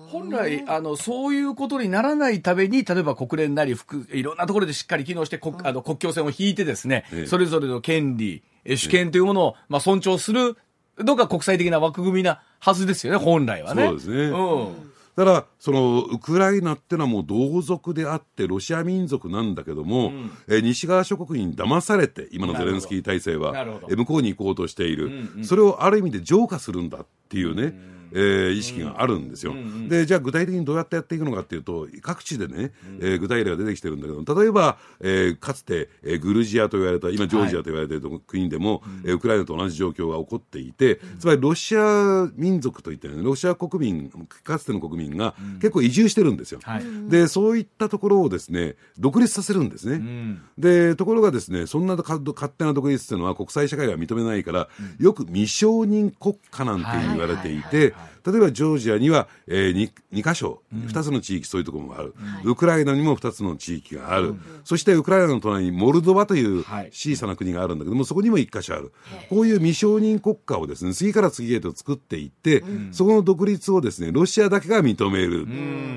[0.10, 3.76] 本来、あの、そういうことにならないために、例えば国連なり、
[4.12, 8.44] いろんなところでしっかり機能して、国あの国境線を引いてですね、それぞれの権利、
[8.76, 10.58] 主権というものを、まあ、尊重する
[10.98, 13.86] のが国際的な枠組みなはずですよね、本来はね。
[13.86, 14.16] そうですね。
[14.30, 14.92] うん。
[15.16, 23.54] だから、そのウクライナってのはもう同族であって、ロシア民族なんだけども、うん、え西側諸国に騙されて、今のゼレンスキー体制は、
[23.90, 27.64] え向こうに行こうとしている、うんうん、それをある意味で浄化するんだっていうね。
[27.64, 29.54] うんえー、意識があるんですよ、
[29.88, 44.12] でじゃあ具体的にどうやってやっていくのかっていうと各地でね、えー、具体例が出てきてるんだけど例えば、えー、かつて、えー、グルジアと言われた今ジョージアと言われている国でも、はい、ウクライナと同じ状況が起こっていて、つまりロシア民族といって、ね、ロシア国民
[44.44, 52.20] かつての国民が結構移住してるんですよ、はい、でそういったところをですね独立させるんですね、でところがですねそんな勝
[52.52, 54.70] 手な独立っていうのは国際社会が認めないから、
[55.00, 57.94] よく未承認国家なんて言われていて、
[58.26, 68.92] 例えばジョージアには、えー、2, 2箇所、2つの地域、そういうところもある、ウクライナにも2つの地域がある、そしてウクライナの隣にモルドバという小さな国があるんだけども、そこにも1箇所ある、
[69.30, 75.48] こういう未承認国家をですね次から次へと作っていって、そこの独立をですねロシアだけが認める、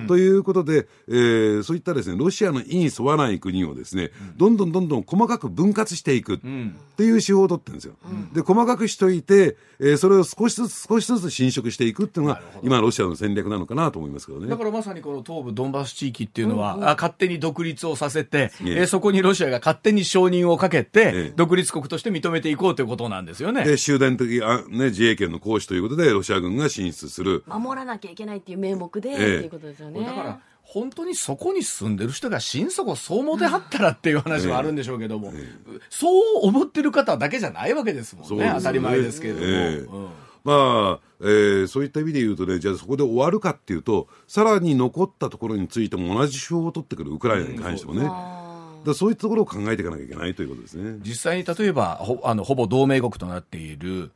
[0.07, 6.41] ということで、えー、そういったですねロシアの意に沿わない国をですね、どんどんどんどん細かく分割していく。
[6.93, 7.95] っていう手法を取ってるんですよ。
[8.33, 14.49] で細かくしといて、えー、それを少しずつ少しずつ侵食していくっていうのが今ロシアの戦略なのかなと思いますけどね。
[14.49, 18.87] だからまさにこの東部ドンバス地域っていうのは、うんうん、勝手に独立をさせて、ええ。
[18.87, 23.65] そこにロシアが勝手に承認をかけて、え独立国として認めていこうということなんですよね。
[23.65, 27.45] で集団的あ、ね、自衛権の行使ということでロシア軍が進出する。
[27.47, 30.05] 守らなきゃいけないっていう名目で、えっていうことですよね。
[30.05, 38.53] だから本当にそこに住んでる人が心底そう思ってはったらっていう話はあるんでしょうけども、ええ、そう思ってる方だけじゃないわけですもんね、ね。
[38.57, 40.11] 当たり前ですけれども。
[40.45, 48.43] まあ、えー、そういった意味で言うとね、じゃあそこで終わるかっていうと、さらに残ったところについても同じ手法を取ってくるウクライナに関してもね。
[48.85, 50.99] だそういったところを考えていかなきゃいけないということですね。
[51.03, 54.11] 実際に例えばほあのほぼ同盟国となっている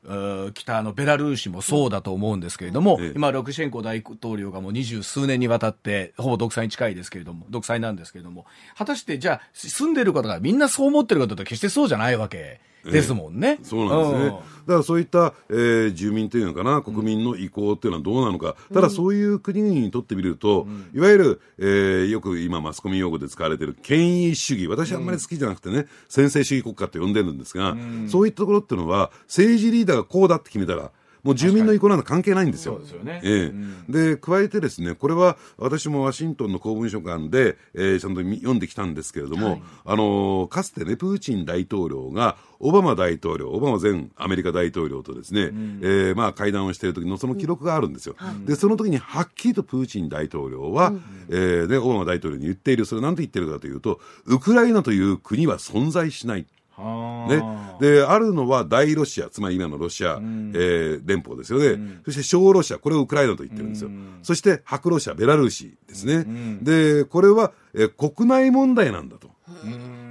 [0.54, 12.60] 北のベラルーシもそうだと思うんですけれども、ええ、今、ロクシェンコ大統領がもう二十数年にわたってほぼ独裁に近いですけれども独裁なんですけれども果たしてじゃあ住んでる方がみんなそう思ってるかというと決してそうじゃないわけ
[12.92, 13.58] ですもんね。
[13.62, 14.30] そうなんですね。
[14.66, 27.76] だからそういった、えー、住民というのかな、国民の意向っていうのはどうなのか、ただそういう国々にとってみると、いわゆる、えー、よく今マスコミ用語で使われている権威主義、私はあんまり好きじゃなくてね、専制主義国家って呼んでるんですが、
[28.08, 30.90] そういったところっていうのは、政治リーダーがこうだって決めたら、
[31.26, 32.78] もう住民の意向なんて関係ないんですよ。
[32.78, 33.20] でね。
[33.24, 48.14] え加えてですね、これは私もワシントンの公文書館で、えー、ちゃんと読んできたんですけれども、はい、あのかつてね、プーチン大統領が、オバマ大統領、オバマ前アメリカ大統領とですね、うん、えー、まあ会談をしている時のその記録があるんですよ。
[48.20, 56.46] うん、で、その時にはっきりとプーチン大統領は、うん、えー、ね、オバマ大統領に言っている、それなんて言ってるかというと、ウクライナという国は存在しない。
[56.78, 57.42] ね、
[57.80, 69.30] であるのは大ロシア、つまり今のロシア、うん、えー、連邦ですよね、うん、そして小ロシア、これをウクライナと言ってるんですよ、うん、そして白ロシア、ベラルーシですね、うん、でこれは、えー、国内問題なんだと、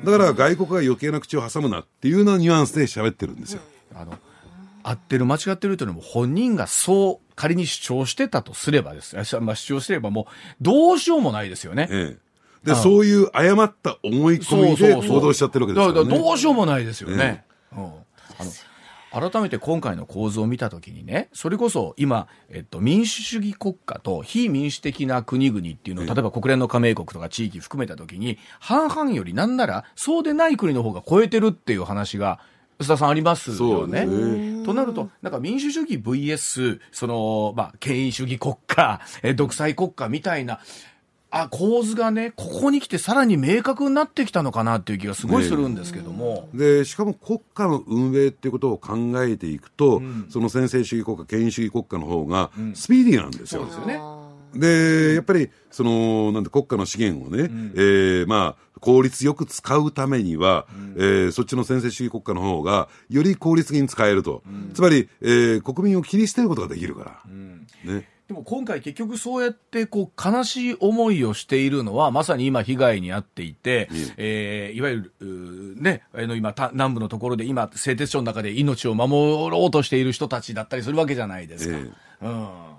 [0.03, 3.61] だから外国が余計な口を挟むなっていうようなニュアンスで喋ってるんですよ。
[3.93, 4.17] あの
[4.81, 11.87] 合ってる間違ってるというのも本人がそう仮に主張してたとすればです、まあ、主張すればもうどうしようもないですよね。
[11.91, 12.24] ええ
[12.65, 17.45] で、そういう誤った思い込みで行動しちゃってるわけですから、ね、だからどうしようもないですよね。
[17.71, 17.91] うん、あ
[19.21, 32.41] の改めて今回の構図を見たときにね、それこそ今、えっと、民主主義国家と非民主的な国々っていうのを、例えば国連の加盟国とか地域含めたときに、半々よりなんなら、そうでない国の方が超えてるっていう話が、
[32.79, 34.05] 須田さんありますよね。
[34.65, 40.59] となると、なんか民主主義 VS、その、まあ、権威主義国家、え独裁国家みたいな、
[41.37, 46.47] あ構図がね、ここに来てさらに明確になってきたのかなっていう気がすごいするんですけども。
[46.53, 53.63] ね、で、しかも国家の運営っていうことを考えていくと、うん、その専制主義国家、権威主義国家の方がスピーディーなんですよ。
[53.63, 54.25] うん、そうですよね。
[54.55, 64.41] で、やっぱり、その、なんて国家の資源をね、うん、えー、まあ、効率よく使うためには、うん、えー、そっちの専制主義国家の方が、より効率的に使えると。
[64.47, 67.19] うん、つまり、えー、国民を切り捨てることができるから。
[67.25, 68.14] うん、ね。
[68.27, 81.77] でも今回結局そうやってこう悲しい思いをしているのはまさに今被害に遭っていて、うん、えー、いわゆるねあの今南部のところで今製鉄所の中で命を守ろうとしている人たちだったりするわけじゃないですか。
[81.77, 82.75] えー、うん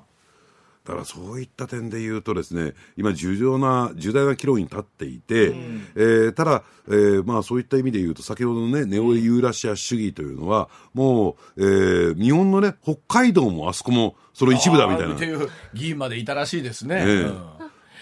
[0.87, 15.15] だからそういった点で言うとですね、今重要な、重大な岐路に立っていて、うん、えー、ただ、えー、まあそういった意味で言うと、先ほどのね、ネオユーラシア主義というのは、もう、えー、日本のね、北海道もあそこもその一部だみたいな。
[15.17, 17.01] っていう議員までいたらしいですね。
[17.01, 17.56] えーうん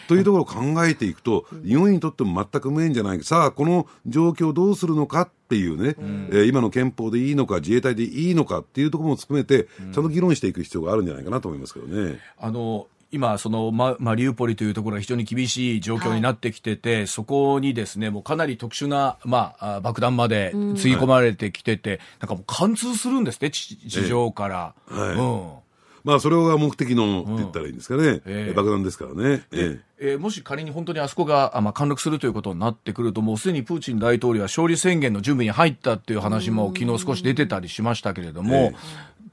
[0.07, 3.23] というところを考えていくと、日本にとっても全く無縁じゃない。
[3.23, 12.19] さあ、この状況をどうするのかっていうね、うん、えー、今の憲法でいいのか、自衛隊でいいのかっていうところも含めて、ちゃんと議論していく必要があるんじゃないかなと思いますけどね。
[12.39, 24.75] あの今、そのママリウポリというところが非常に厳しい状況になってきてて、はい、そこにですね、もうかなり特殊な、まあ、爆弾までつぎ込まれてきてて、うん、なんかもう貫通するんですね、地上から。
[24.89, 25.64] はい、うん
[26.05, 28.23] まあ、それが目的のって言ったらいいんですかね、うん。
[28.27, 29.43] えー、爆弾ですからね。
[29.53, 30.17] ええ。
[30.17, 38.75] ー、もし仮に本当にあそこが、あまあ、陥落するということになってくると、もうすでにプーチン大統領は勝利宣言の準備に入ったっていう話も昨日少し出てたりしましたけれども、えー、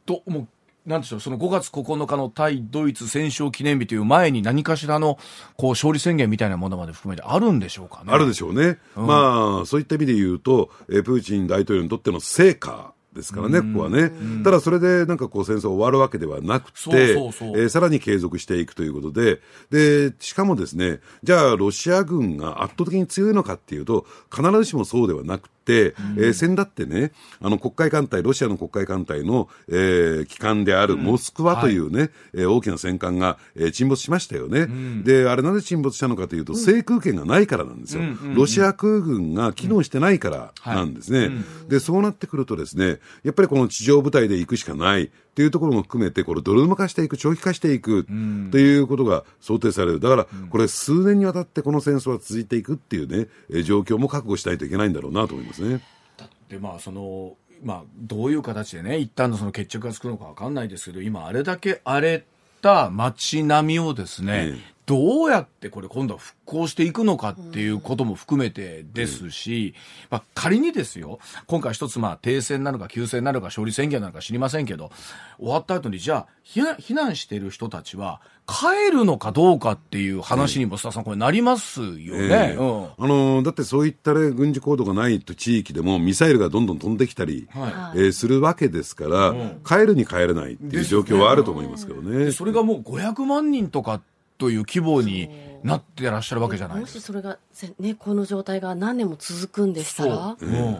[0.05, 0.47] ともう
[0.85, 5.19] なんでしょう、その5月9日の対ドイツ戦勝記念日という前に何かしらの
[5.57, 8.11] こう勝利宣言みたいなものまで含めてあるんでしょうかね。
[8.11, 8.79] あるでしょうね。
[8.95, 14.11] うん、まあ、そういった意味で言うと、えプーチン大統領にとっての成果ですからね、ここはね。
[14.43, 17.17] ただそれでなんかこう戦争終わるわけではなくて、
[17.57, 38.03] えさらに継続していくということで、で、しかもですね、じゃあロシア軍が圧倒的に強いのかっていうと、必ずしもそうではなくて、えー、先だってね、あの国海艦隊、ロシアの国海艦隊の、えー、機関であるモスクワというね、うんはい、えー、大きな戦艦が、えー、沈没しましたよね、うん、で、あれなんで沈没したのかというと、制空権がないからなんですよ、
[38.35, 41.29] ロシア空軍が機能してないからなんですね、はい。
[41.69, 45.11] で、そうなってくるとですね、やっぱりこの地上部隊で行くしかない。
[45.31, 48.05] っていうところも含めて、これ、泥沼化していく、長期化していく
[48.51, 55.81] ということが想定される、だから、これ、数年にわたってこの戦争は続いていくっていうね、え状況も覚悟しないといけないんだろうなと思いますね。
[56.17, 62.25] だってまあそのまあ、どういう形でね、一旦のその決着がつくのか分かんないですけど、今、あれだけ荒れ
[62.61, 69.73] た街並みをですね、どうやってこれ今度は復興していくのかっていうことも含めてですし、
[70.09, 74.91] まあ、仮にですよ、今回一つまあ停戦なのか休戦なのか勝利宣言なのか知りませんけど、
[75.37, 82.53] 終わった後にじゃあ避難している人たちは帰るのかどうかっていう話にも須田さんこれなりますよね。
[82.53, 92.25] えーうん、あのだってそういった、ね、軍事行動がないと地域でもミサイルがどんどん飛んできたり、はい、えー、するわけですから、うん、帰るに帰れないっていう状況はあると思いますけどね。
[92.25, 92.31] ね。
[92.31, 94.01] それがもう500万人とか
[94.41, 95.29] という規模に
[95.61, 97.37] なってらっしゃるわけじゃないもしそれが、
[97.77, 100.35] ね、この状態が何年も続くんでしたら？
[100.41, 100.43] う。
[100.43, 100.77] うん。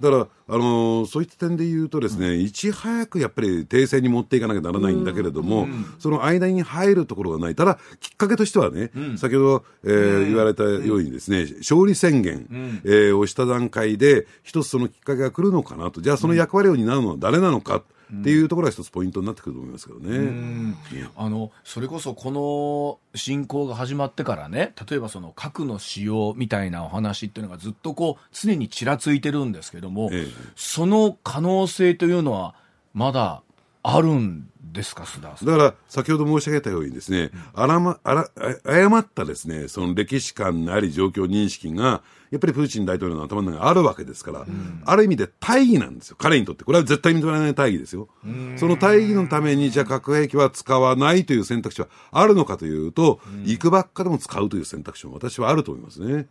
[0.00, 0.16] だから、
[0.48, 7.54] あのー、そういった点で言うとですね、うん、いち早くやっぱり停戦に持っていかなきゃならないんだけれども、うん、その間に入るところがない。
[7.54, 16.00] ただ、きっかけとしてはね、うん、先ほど、えー、言われたようにですね、勝利宣言、うん、えー、をした段階で、一つそのきっかけが来るのかなと。
[16.00, 17.82] じゃあその役割を担うのは誰なのか。
[18.12, 20.74] っていうところが一つポイントになってくると思いますけどね。
[21.16, 32.54] あのそれこそこの侵攻が始まってからね例えばその核の使用みたいなお話っていうのがずっとこう常にちらついてるんですけども、ええ、その可能性というのは
[32.94, 33.42] まだ
[33.82, 38.30] あるんですか、須田だから、先ほど申し上げたようにですね、あらま、あら、
[38.64, 46.16] 誤ったですね、その歴史観なり状況認識が、やっぱりプーチン大統領の頭の中にあるわけですから、うん、ある意味で大義なんですよ。
[46.18, 46.62] 彼にとって。
[46.62, 48.08] これは絶対認められない大義ですよ。
[48.56, 56.28] その大義のために、じゃあ核兵器は使わないという選択肢はあるのかというと、いくばっかでも使うという選択肢も私はあると思いますね。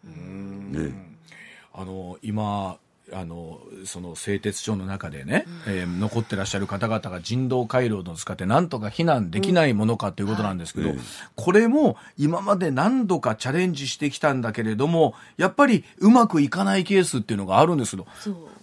[0.72, 1.18] ね
[1.74, 2.78] あの、今、
[3.14, 18.08] あのその製鉄所の中でね、うん、えー、残ってらっしゃる方々が人道回廊を使ってなんとか避難できないものかということなんですけど、うんはい、これも今まで何度かチャレンジしてきたんだけれどもやっぱりうまくいかないケースっていうのがあるんですけど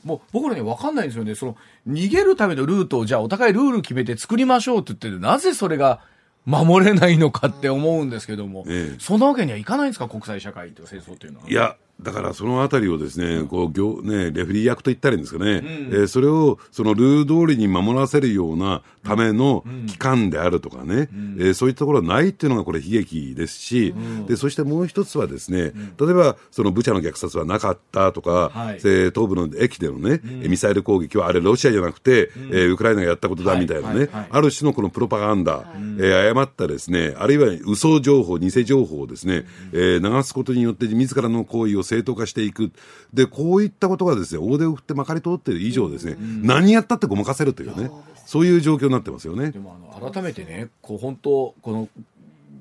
[0.05, 1.35] もう僕らに分かんないんですよね。
[1.35, 1.57] その
[1.89, 6.01] 逃げるためのルートをじゃあお互いルール決めて作りましょうって言ってなぜそれが
[6.45, 10.09] 守れないのかって思うんですけども、ええ、そんなわけにはいかないんですか？
[10.09, 11.51] 国際社会と戦争っていうのは。
[11.51, 34.09] いやだからそのあたりをですね、こう、業、ね、レフリー役と言ったらいいんですかね、うん、えー、それを、そのルール通りに守らせるようなための機関であるとかね、うん、えー、そういったところはないっていうのがこれ悲劇ですし、うん、で、そしてもう一つはですね、例えば、そのブチャの虐殺はなかったとか、はい、えー、東部の駅でのね、ミサイル攻撃はあれロシアじゃなくて、うん、えー、ウクライナがやったことだみたいなね、はい。
[34.09, 35.65] はい、ある種のこのプロパガンダ、はい、
[35.99, 42.72] えー、誤ったですね、あるいは嘘情報、偽情報をですね、えー、流すことによって自らの行為を正当化していく
[43.14, 47.90] で、こういったことがですね、大手を振ってまかり通っている以上ですね、うん、何やったってごまかせるというね、
[48.27, 49.51] そういう状況になってますよね。
[49.51, 51.88] でもあの改めてね、こう本当、この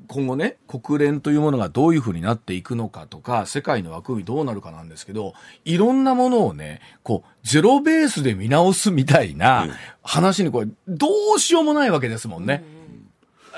[0.07, 5.33] 今後ね、国連というものがどういうふうになっていくのかとか、世界の枠組みどうなるかなんですけど、
[5.65, 9.67] いろんなものをね、こう、ゼロベースで見直すみたいな
[10.03, 12.63] 話にこれ、どうしようもないわけですもんね。
[12.69, 12.74] うん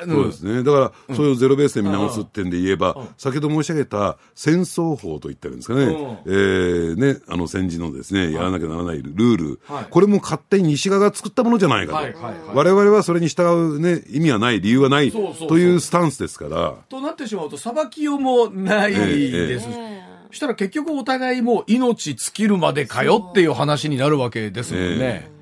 [0.06, 0.64] そうですね。
[0.64, 5.86] だから、そういうゼロベースで見直すってんで言えば、先ほど申し上げた戦争法といったんですかね、
[6.26, 12.18] えー、ね、あの戦時のですね、やらなきゃならないルール、これも勝手に西側が作ったものじゃないかと。
[12.54, 13.44] 我々はそれに従
[13.76, 16.76] うね、意味はない、理由はないというスタンスですから。
[16.90, 19.68] となってしまうと、裁きようもないです。
[20.30, 25.38] そしたら結局お互いもう命尽きるまでかよっていう話になるわけですもんね。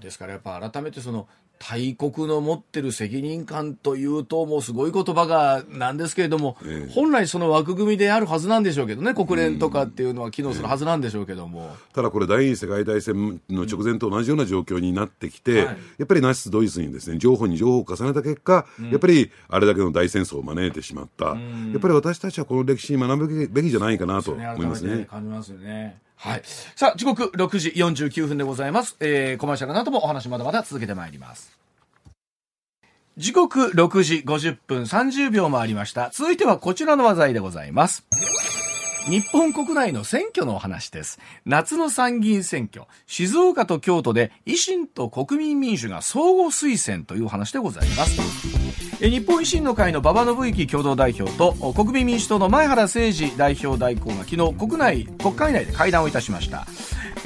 [0.00, 1.26] ですからやっぱ改めてその
[1.58, 11.74] 大国の持ってる責任感というと、もうすごい言葉がなんですけれども、え本来その枠組みであるはずなんでしょうけどね、国連とかっていうのは機能するはずなんでしょうけども。
[11.92, 21.30] ただこれ、第二次世界大戦の直前と同じような状況になってきて、うんはい、やっぱりナチス・ドイツにですね、情報に情報を重ねた結果、うん、やっぱりあれだけの大戦争を招いてしまった。
[21.30, 25.06] うん、やっぱり私たちはこの歴史に学ぶべきじゃないかなと思いますね。
[25.10, 26.05] 感じますよね。
[26.16, 26.42] はい。
[26.74, 28.96] さあ、時刻6時49分でございます。
[29.00, 31.56] えー、コマーシャルなどもお話まだまだ続けてまいります。
[33.16, 36.10] 時刻6時50分30秒もありました。
[36.12, 38.04] 続いてはこちらの話題でございます。
[39.08, 41.20] 日本国内の選挙のお話です。
[41.44, 48.20] 夏の参議院選挙、静岡と京都で維新と国民民主が相互推薦という話でございます。
[48.98, 56.66] 日本維新の会の馬場信之共同代表と国民民主党の前原誠司代表代行が昨日国内、国会内で会談をいたしました。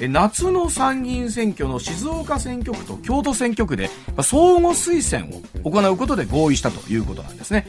[0.06, 3.88] 夏の参議院選挙の静岡選挙区と京都選挙区で
[4.22, 7.66] 相互推薦を行うことで合意したということなんですね。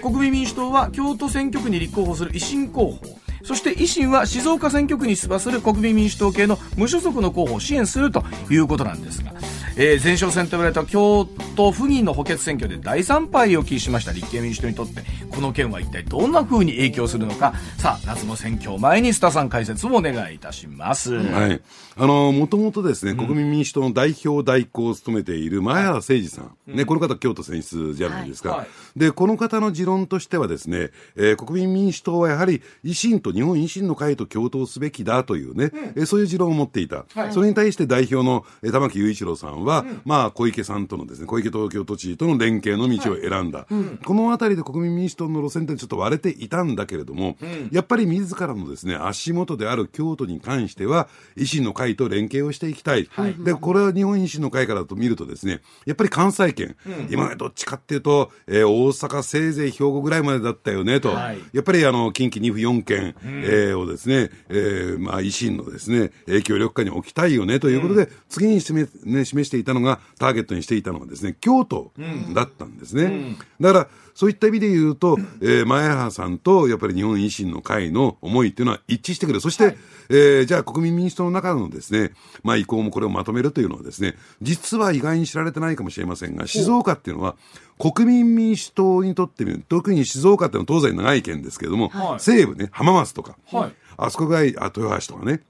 [0.00, 9.32] 国民民主党は京都選挙区に立候補する維新候補そして維新は静岡選挙区に出馬する国民民主党系の無所属の候補を支援するということなんですが、
[9.76, 11.24] えー、前哨戦と言われた京
[11.56, 14.12] 都府議の補欠選挙で大惨敗を喫しました。
[14.12, 17.54] 立憲民主党にとってこの件は一体どんな風に影響するのか。
[17.78, 21.14] さあ夏の選挙を前に須田さん解説もお願いいたします。
[21.14, 21.60] はい。
[21.96, 28.50] あの、もともとですね、国民民主党の代表代行を務めている前原誠司さん、ね、この方京都選出じゃないですか。
[28.50, 28.58] はい。
[28.60, 37.04] はい、で、この方の持論としてはですね、えー、国民民主党はやはり維新と日本維新の会と共闘すべきだというね、うん、えそういう持論を持っていた。
[37.14, 43.60] はい、それに対して代表の、え玉木雄一郎さんは、うん、まあ、小池さんとのですね、小池東京都知事との連携の道を選んだ。
[43.60, 47.36] はいうん、このあたりで国民民主党の路線ってちょっと割れていたんだけれども、
[47.70, 53.08] やっぱり自らのですね、足元である京都に関しては、維新の会と連携をしていきたい。
[53.10, 56.76] はい、で、これは日本維新の会からと見るとですね、やっぱり関西圏、
[57.10, 71.92] 今までどっちかっていうと、えー、大阪せいぜい兵庫ぐらいまでだったよねと、やっぱりあの、近畿2府4県、えー、をですね、えー、まあ維新のですね、影響力下に置きたいよねということで、次に示,、ね、示ししていたのが、ターゲットにしていたのがですね、京都
[72.32, 73.04] だったんですね。
[73.04, 79.40] うん、だから、そういった意味で言うと、えー、前原さんとやっぱり日本維新の会の思いっていうのは一致してくる。
[79.40, 79.76] そして、はい、
[80.10, 82.12] えー、じゃあ国民民主党の中のですね、
[82.42, 87.36] まあ意向もこれをまとめるというのはですね、実は意外に知られてないかもしれませんが、静岡っていうのは、
[87.78, 95.42] 国民民主党にとってみる特に静岡っていうのは東西長い県ですけれども、はい、西部ね、浜松とか、はい、あそこがあ豊橋とかね、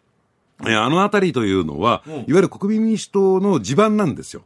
[0.64, 4.42] あの辺りというのは、いわゆる国民民主党の地盤なんですよ。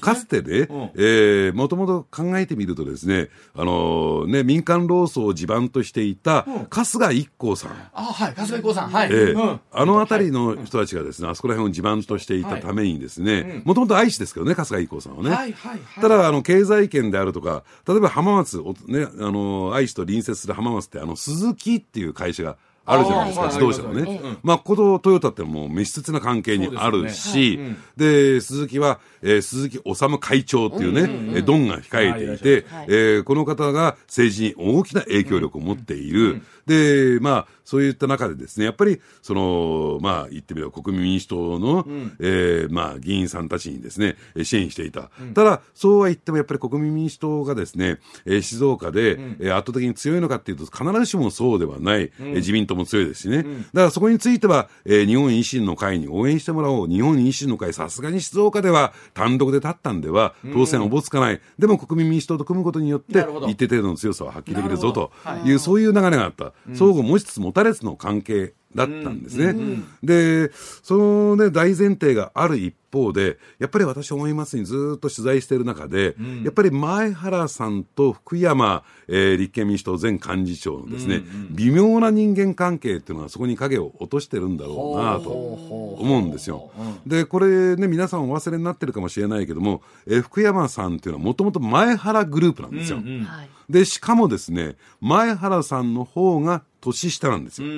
[0.00, 7.70] かつてね、うん、えー、もともと考えてみるとですね、あのー、ね、民間労組を地盤としていた、春日一行さん。
[7.94, 8.90] あ、はい、春日一行さん。
[8.90, 9.08] はい。
[9.10, 15.30] えー、うん、あの辺りの人たちがですね、あそこら辺を地盤としていたためにですね、もともと愛知ですけどね、春日一行さんはね。
[15.30, 22.56] はいはいはい、ただ、あの、経済圏であるとか、例えば浜松、ね、あの、愛知と隣接する浜松って、あの、鈴木っていう会社が、
[22.86, 24.20] あるじゃないですか、自動車のね。
[24.42, 27.58] まあ、このトヨタってもう密接な関係にあるし、
[27.96, 36.42] で、鈴木は、えー、鈴木治会長っていうね、うん、ドンが控えていて、えー、この方が政治に大きな影響力を持っている。
[36.66, 45.10] で、まあ、そういった中でですね、やっぱり、その、まあ、言ってみれば国民民主党の、うん、えー、まあ、議員さんたちにですね、支援していた。
[45.20, 53.42] うん、ただ、そうは言っても、やっぱり国民民主党がですね、えー、静岡で、うん、えー、圧倒的に強いのかっていうと、必ずしもそうではない、うん、えー、自民党も強いですしね。
[53.42, 56.88] だからそこについては、えー、日本維新の会に応援してもらおう。
[56.88, 61.40] 日本維新の会、さすがに静岡では単独で立ったんでは、当選おぼつかない。
[61.58, 65.10] でも国民民主党と組むことによって、一定程度の強さを発揮できるぞと
[65.44, 66.52] いう、そういう流れがあった。
[66.72, 68.54] 相互持ちつ持たれつの関係。
[68.74, 69.46] だったんですね。
[69.46, 70.50] うんうん、で、
[70.82, 86.70] そのね、大前提がある一方で、やっぱり私思いますにずっと取材している中で、うん、やっぱり前原さんと福山、えー、立憲民主党前幹事長のですね、うんうん、微妙な人間関係っていうのはそこに影を落としてるんだろうなと思うんですよ。
[87.06, 92.98] で、これね、皆さんお忘れになってるかもしれないけども、えー、福山さんっていうのはもともと前原グループなんですよ。
[92.98, 93.26] うんうん、
[93.68, 97.68] で、しかもですね、前原さんの方が年下なんですよ。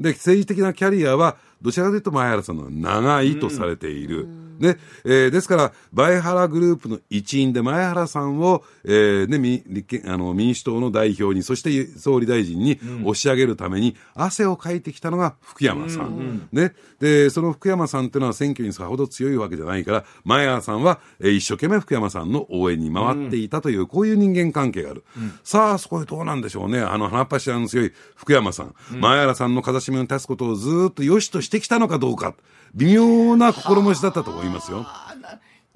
[0.00, 4.24] で、政治的なキャリアは、どちらかというと前原さんの長いとされている。
[4.24, 16.08] うんね、えー、ですから、前原グループの一員で前原さんを、えー、ね、立憲、あの、民主党の代表に、そして総理大臣に押し上げるために、汗をかいてきたのが福山さん。
[16.08, 16.74] うんうん、ね。
[17.00, 25.04] で、その福山さんっていうのは選挙にさほど強いわけじゃないから、前原さんは、えー、一生懸命福山さんの応援に回っていたという、うん、こういう人間関係がある。
[25.16, 26.80] うん、さあ、そこでどうなんでしょうね。
[26.80, 28.74] あの、鼻っ柱の強い福山さん。
[28.90, 32.34] 前原さんの風下に立つことをずっと良しとしてきたのかどうか。
[32.74, 34.86] 微妙な心持ちだったと思いますよ。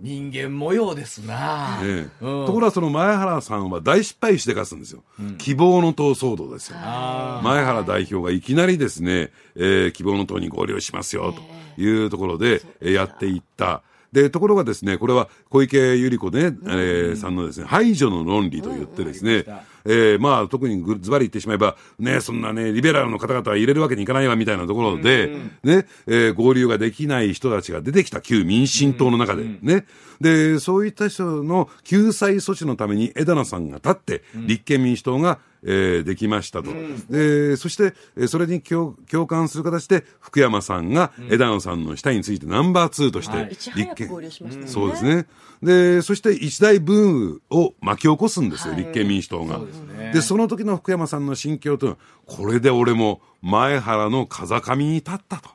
[0.00, 6.76] 人間模様ですな、ねうん、ところがその前原さんは大失敗してかすんですよ、うん、希望の党騒動ですよ。
[6.76, 13.82] 前原代表がいきなりですね、えー、希望の党に合流しますよというところで、えー、やっていった。
[14.12, 19.44] で、ところがですね、これは小池百合子ね、えー、さんのですね、排除の論理と言ってですね、
[19.84, 25.28] えー、まあ、特にズバリ言ってしまえば、ね、そんなね、リベラルの方々は入れるわけにいかないわ、みたいなところで、
[25.62, 29.86] ね、えー、合流ができない人たちが出てきた旧民進党の中で、ね。
[30.20, 36.70] で、そういった人の救済措置のために枝野さんが立って、立憲民主党が、えー、できましたと。
[36.70, 37.94] うん、で、そして、
[38.26, 44.30] それに共共感する形で、福山さんが枝野さんの下についてナンバー2として、立憲、はいね、
[44.66, 45.26] そうですね。
[45.64, 49.58] で、そして一大ブームを巻き起こすんですよ、はい、立憲民主党が。
[49.58, 55.50] で、ね、その時の福山さんの心境というのは、これで俺も前原の風上に立ったと。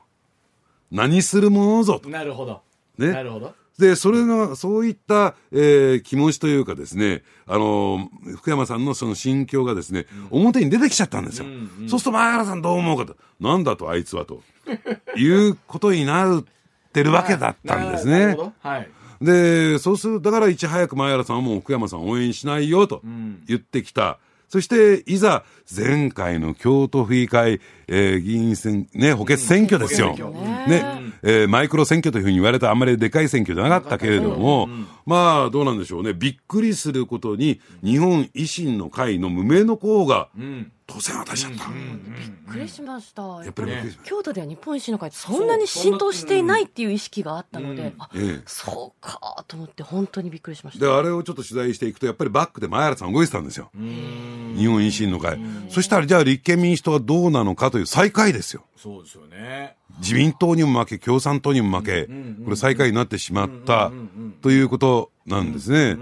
[0.90, 2.08] 何するものぞと。
[2.08, 2.60] なるほど。
[2.98, 3.12] ね。
[3.12, 3.54] なるほど。
[3.78, 11.46] で、それが、そういった、えー、気持ちというかですね、あの、福山さんのその心境がですね、うん、表に出てきちゃったんですよ。
[11.46, 13.16] うんうん、そうすると前原さんどう思うかと。
[13.40, 14.42] なんだと、あいつはと。
[15.16, 16.44] いうことになっ
[16.92, 18.36] てるわけだったんですね。
[18.60, 18.90] はい。
[19.20, 23.02] で、そうする、だからいち早く前原さんはもう福山さん応援しないよと
[23.46, 24.18] 言ってきた。
[24.24, 25.44] うんそして、いざ、
[25.74, 30.12] 前回の京都府議会、えー、議員選、ね、補欠選挙ですよ。
[30.16, 30.82] ね、
[31.22, 34.68] えー、マイクロ選挙というふうに言われたあんまりでかい選挙じゃなかったけれども、
[35.06, 36.14] まあ、どうなんでしょうね。
[36.14, 40.30] びっくりすることに、日本維新の会の無名の候補が、
[40.92, 43.22] 当選渡しちゃった、びっくりしました。
[43.22, 48.10] やっぱり、ね、京都では日本維新の会ってそんなに浸透していないっていう意識があったので、あ、
[48.46, 50.84] そうかと思って本当にびっくりしました。
[50.84, 53.70] で、あれをちょっと取材していくと、やっぱりバックで前原さん動いてたんですよ。
[53.74, 55.38] 日本維新の会。
[55.68, 58.64] そしたら、じゃあ立憲民主党はどうなのかという最下位ですよ。
[58.76, 59.76] そうですよね。
[59.98, 62.08] 自民党にも負け、共産党にも負け、
[62.44, 63.92] これ最下位になってしまった
[64.40, 65.96] ということなんですね。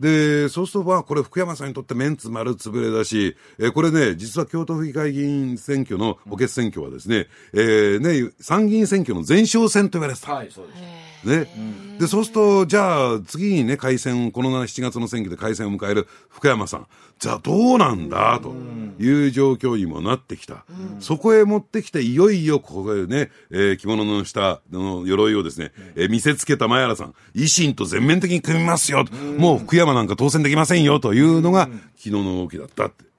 [0.00, 10.34] で、そうすると、まあ、これ福山さんにとってメンツ丸つぶれだし、えー、これね、実は京都府議会議員選挙の補欠選挙はですね、えー、ね、参議院選挙の前哨戦と言われてた。
[10.34, 11.11] はい、そうです。
[11.24, 11.46] ね。
[11.98, 16.86] で、そうすると、じゃあ、次にね、改選、この7月の選挙で改選を迎える福山さん。
[17.18, 18.54] じゃあ、どうなんだ、と
[18.98, 20.64] いう状況にもなってきた。
[20.98, 27.14] そこへ持ってきて、いよいよ、ここでね、えー、着物の下の鎧をですね、えー、見せつけた前原さん。
[27.34, 29.04] 維新と全面的に組みますよ。
[29.38, 33.11] もう福山なんか当選できませんよ、というのが、昨日の動きだったって。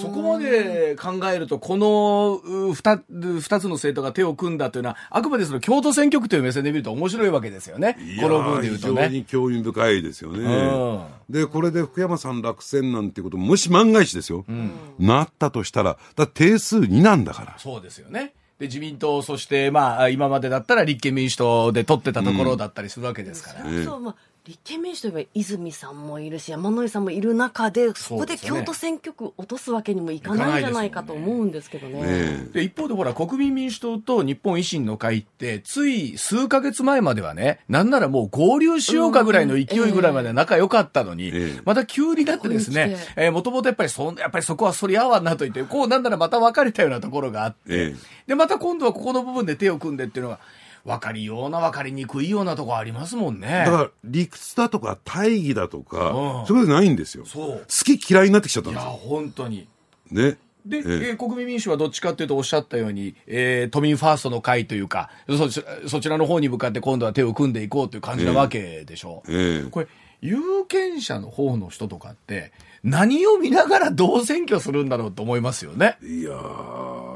[0.00, 2.40] そこまで考えると、この
[2.74, 3.02] 二
[3.40, 7.96] 二つの政党が手を組んだというのは、あくまでその京都選挙区という目線で見ると面白いわけですよね。
[8.20, 9.08] この分で言うとね。
[9.08, 11.00] 非常に興味深いですよね。
[11.28, 17.54] で、これで福山さん落選なんてことも、もし万が一ですよ、うん、なったとしたら、だ定数2なんだから。
[17.58, 18.34] そうですよね。
[18.58, 23.64] で、自民党、そして、まあ、今までだったら立憲民主党で取ってたところだったりするわけですから。
[23.64, 24.16] うん、そうまあ
[24.46, 32.00] 立憲民主といえば泉さんもいるし山井さんもいる中でそこで京都選挙区落とすわけにもいかないんじゃないかと思うんですけどね。
[32.00, 41.40] ねで一方でほら国民民主党と日本維新の会ってつい数か月前まではねなんならもう合流しようかぐらいの勢いぐらいまで仲良かったのに、うんえ。
[41.40, 42.96] ー、また急になってですね
[43.30, 50.40] もともとやっぱりそやっぱりそこはそり合わんなと言ってこうなんならまた別れたようなところがあって、えー、でまた今度はここの部分で手を組んでっていうのが
[50.84, 53.64] 分かりような分かりにくいようなとこありますもんね。
[53.66, 57.24] だから理屈だとか大義だとか、うん、そういうことないんですよ。
[57.26, 58.90] そう好き嫌いになってきちゃったんですよ。
[58.90, 59.68] いや、本当に。
[60.10, 60.38] ね。
[60.66, 69.32] で、えー、国民民主はどっちかというとおっしゃったように、えー、都民ファーストの会というかそち、そちらの方に向かって今度は手を組んでいこうという感じなわけでしょう。
[69.32, 69.88] えーえー、これ、
[70.20, 72.52] 有権者の方の人とかって、
[72.82, 75.98] 何を見ながらどう選挙するんだろうと思いますよね。
[76.02, 76.32] いや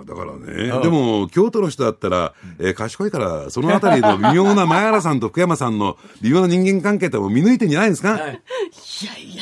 [0.05, 9.37] だからね、でも、京都の人だったら、えー、賢いから、そのあたりの微 妙な前原さんと福山さんの微妙な人間関係っても見抜いてんじゃないですか、はい、いやい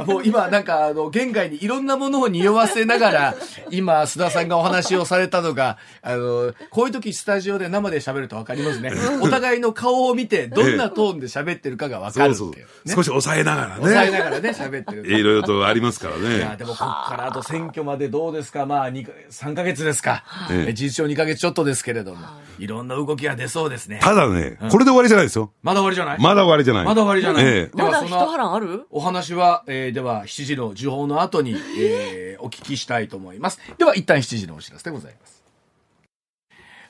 [0.00, 3.34] や、もう今、なんか、あの、現外にいろんなものを匂わせながら、
[3.70, 8.92] 今、須田さんがお話をされたのが、あの、こういう時スタジオで生で喋ると分かりますね。
[9.20, 12.56] お互いの顔を見て、どんなトーンで喋ってるかが分かるっていう、ね、
[12.86, 12.94] そうそう。
[12.96, 13.74] 少し抑えながらね。
[13.76, 15.06] 抑えながらね、喋ってる。
[15.18, 16.36] いろいろとありますからね。
[16.36, 20.24] いや、でもここからあと選挙までどうですかまあ、3か月ですか。
[20.50, 22.26] ええ、事実上2か月ちょっとですけれども、
[22.58, 24.00] いろんな動きが出そうですね。
[24.02, 25.52] ただね、これで終わりじゃないですよ。
[25.62, 26.18] まだ終わりじゃない？
[26.20, 26.84] まだ終わりじゃない。
[26.84, 27.44] まだ終わりじゃない？
[27.44, 28.86] ええ、まだ一波乱ある？
[28.90, 33.58] お話は、えー、では7時の時報の後に、えー、お聞きしたいと思います。
[33.78, 35.33] では一旦7時のお知らせでございます。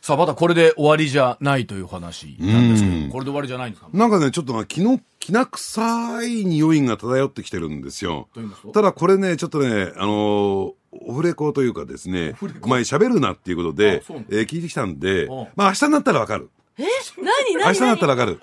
[0.04, 3.88] さあ、まだこれで終わりじゃないという話なんですけど、これで終わりじゃないんですか？
[3.90, 8.28] なんかね、ちょっと昨日、きな臭い匂いが漂ってきてるんですよ。
[8.74, 10.72] ただこれね、ちょっとね、あのー、
[11.06, 12.34] オフレコというかですね、
[12.66, 15.26] 前喋るなっていうことで、えー、聞いてきたんで、
[15.56, 16.50] まあ明日になったらわかる。
[16.76, 16.82] え？
[17.16, 17.54] 何？
[17.54, 17.66] 何？
[17.68, 18.38] 明日になったらわかる。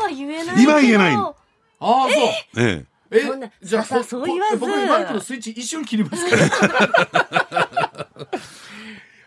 [0.00, 1.14] 今は言えない今は言えない。
[1.14, 1.32] ああ、
[1.78, 2.10] そう。
[2.56, 2.56] え？
[2.56, 2.86] え。
[3.12, 3.20] え、
[3.62, 4.56] じゃあ、そう言わず。
[4.56, 8.08] 僕マイクのスイッチ一瞬切りますから。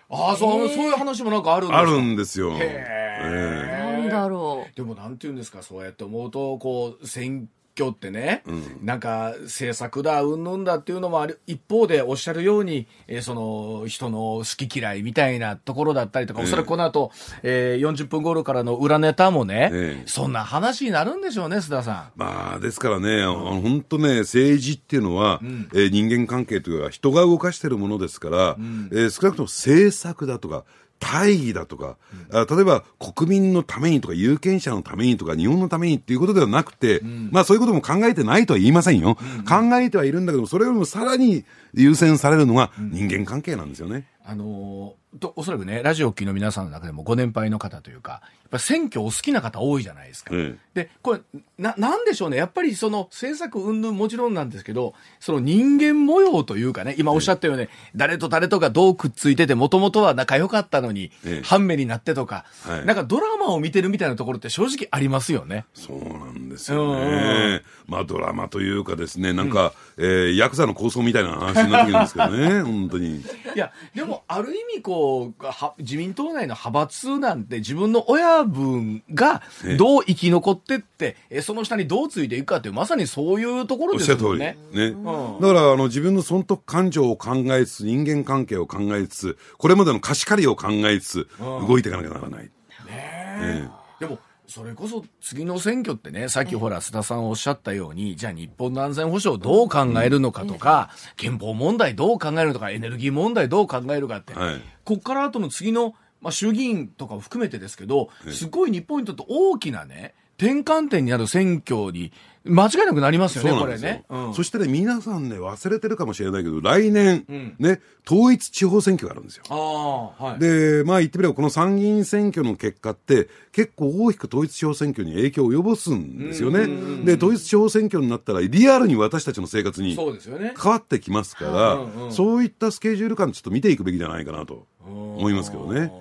[0.10, 1.80] ああ、そう、そういう話もなんかあるんですか？
[1.80, 2.54] あるんですよ。
[2.54, 3.98] へえ。
[4.00, 4.76] なんだろう。
[4.76, 7.50] でもなんて言うんですか、そうやって思うと、こう、選
[7.80, 17.12] 挙ってね、うん、なんか政策だ、うんぬんだっていうのもある、一方でおっしゃるように、えー、その人の好き嫌いみたいなところだったりとか、えー、おそらくこの後、
[17.44, 22.12] えー、40分頃からの裏ネタもね、えー、そんな話になるんでしょうね、須田さん。
[22.16, 30.64] まあ、ですからね、本当ね、政治っていうのは、うん、えー、人間関係というか、人が動かしてるものですから、うん、えー、少なくとも政策だとか、
[31.00, 31.98] 大義だとか、
[32.30, 44.08] うん、例えば国民のためにとか有権者のためにとか日本のためにっていうことではなくて、うん、まあそういうことも考えてないとは言いませんよ、うん、考えてはいるんだけどそれよりもさらに優先されるのが人間関係なんですよね。
[44.26, 50.34] あのー、とおそらくねラジオ機の皆さんの中でもご年配の方というかっぱ選挙お好きな方多いじゃないですか。
[50.34, 51.20] うん、で、これ、
[51.58, 52.38] な、なんでしょうね。
[52.38, 65.66] やっぱりその政策云々もちろんなんですけど、その人間模様というかね、今おっしゃったように、うん、誰と誰とかどうくっついてて、もともとは仲良かったのに、うん、半目になってとか、はい、なんかドラマを見てるみたいなところって正直ありますよね。
[65.74, 67.64] そうなんですよね。
[67.88, 73.18] まあドラマというかですね、なんか、うん、えー、ヤクザの構想みたいな話になってくるんですけどね、 本当に。
[73.18, 73.24] い
[73.56, 74.97] や、でもある意味こう、
[75.40, 79.42] は自民党内の派閥なんて自分の親分が
[79.78, 84.58] どう生き残ってって、えその下にどうついていくかってまさにそういうところですよね。
[84.74, 85.04] ね、うん、
[85.42, 92.44] だからあの自分の損得感情を考えつつ、人間関係を考えつつ、これまでの貸し借りを考えつつ、動いていかなきゃならない。
[92.44, 92.50] ね
[92.90, 93.70] え。
[94.00, 112.12] でもそれこそ次の選挙ってね、さっきほら、須田さんおっしゃったように、じゃあ日本の安全保障どう考えるのかとか、憲法問題どう考えるのか、エネルギー問題どう考えるかって、はい、こっから後の次のまあ、衆議院とかを含めてですけど、すごい日本にとって大きなね、転換点にある選挙に、
[112.50, 114.04] 間違いなくなりますよね、これね。
[114.10, 119.44] うん、そしてね、皆さんね、忘れてるかもしれないけど、来年、うん、ね、統一地方選挙があるんですよ。
[119.50, 126.68] はい、で、まあ言ってみれば、この参議院選挙の結果って、結構大きく統一地方選挙に影響を及ぼすんですよね。
[127.06, 135.92] で、統一地方選挙になったら、リアルに私たちの生活に変わってきますから、そういったスケジュール感ちょっと見ていくべきじゃないかなと思いますけどね。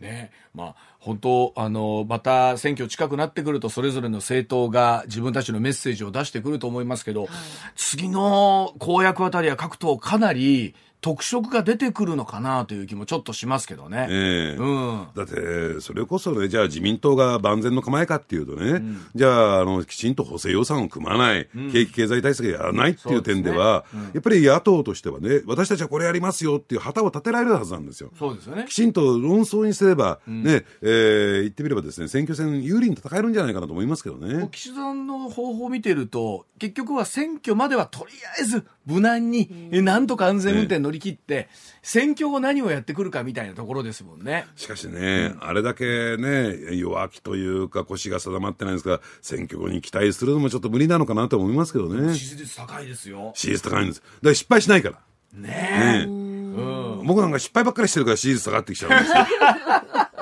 [0.00, 7.30] ね、まあ、本当、あの、また選挙近くなってくると、それぞれの政党が自分たちのメッセージを出してくると思いますけど、はい、
[7.74, 14.06] 次の公約あたりは各党かなり、特色が出てくるのかなという気もちょっとしますけどね。
[14.10, 28.10] えー、うん、だって、それこそね、じゃあ自民党が万全の構えかっていうとね、うん、じゃああの、きちんと補正予算を組まない、うん、景気経済対策やらないっていう点では、でね、やっぱり野党としてはね、私たちはこれやりますよっていう旗を立てられるはずなんですよ。
[28.18, 28.66] そうですよね。
[28.68, 34.48] きちんと論争にすれば、ね、えー、言ってみればですね、選挙戦有利に戦えるんじゃないかなと思いますけどね。
[34.52, 41.48] 岸田さんの方法を見てると、結局は選挙まではとりあえず無難に、なんとか安全運転乗り切って、
[41.82, 44.46] 選挙後何をやってくるかみたいなところですもんね。
[44.56, 52.14] しかしね、あれだけね、弱気というか腰が定まってないんですが、選挙後に期待するのもちょっと無理なのかなと思いますけどね。
[52.14, 53.32] 支持率高いですよ。
[53.34, 54.00] 支持率高いんです。
[54.00, 54.98] だから失敗しないから。
[55.32, 56.06] ねえ。
[56.06, 56.19] ね
[56.56, 59.26] うん、僕なんか失敗ばっかりしてるから支持率下がってきちゃうんですよ。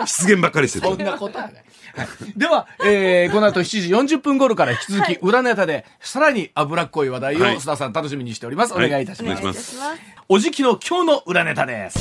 [0.06, 0.86] 失言ばっかりしてる。
[0.86, 1.64] そんなことはない。
[2.36, 8.74] では、えー、この後7時40分頃から引き続き裏ネタで、さらに脂っこい話題を須田さん楽しみにしております。
[8.74, 9.34] お願いいたします。
[9.34, 9.98] はい、お願いします。
[10.28, 11.98] おじきの今日の裏ネタです。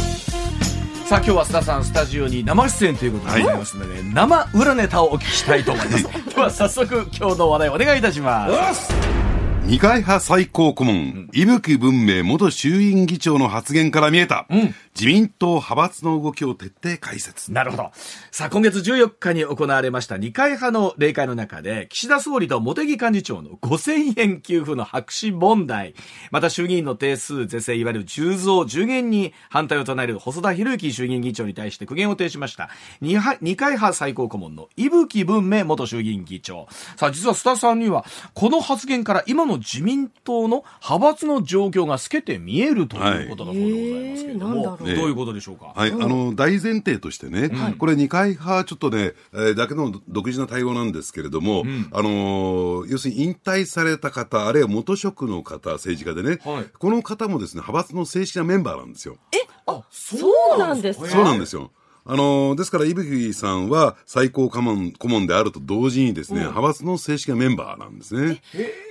[1.07, 6.35] さあ今日は須田さんスタジオに生出演ということでございますので、はい、生裏ネタをお聞きしたいと思います。
[6.35, 9.26] では早速今日の話題お願いいたします。
[9.67, 17.53] 二階派最高顧問、伊吹文明元衆院議長の発言から見えた、うん、自民党派閥の動きを徹底解説。
[17.53, 17.91] なるほど。
[18.31, 25.93] さあ、今月14日に行われました二階派の例会の中で、岸田総理と茂木幹事長の5000円給付の白紙問題、
[26.31, 32.71] また衆議院の定数是正いわゆる10増10減に反対を唱える細田博之衆議院議長に対して苦言を呈しました。
[32.99, 33.19] 二
[33.55, 36.67] 階派最高顧問の伊吹文明元衆議院議長。
[36.95, 45.73] さあ、実は須田さんには、この発言から今の自民党の派閥の状況が透けて見えるということだそうでございますけれども、はい、どういうことでしょうか？
[45.75, 59.17] はい、あの大前提としてね、これ二階派ちょっとね、えー、だけの独自な対応なんですけれども、うん、あのー、要するに引退された方、あるいは元職の方、政治家でね、はい、この方もですね、派閥の正式なメンバーなんですよ。
[59.33, 61.71] えあ、そうなんですかそうなんですよ。
[62.09, 68.41] あのですから、伊吹さんは最高顧問顧問であると同時にですね、うん、派閥の正式なメンバーなんですね。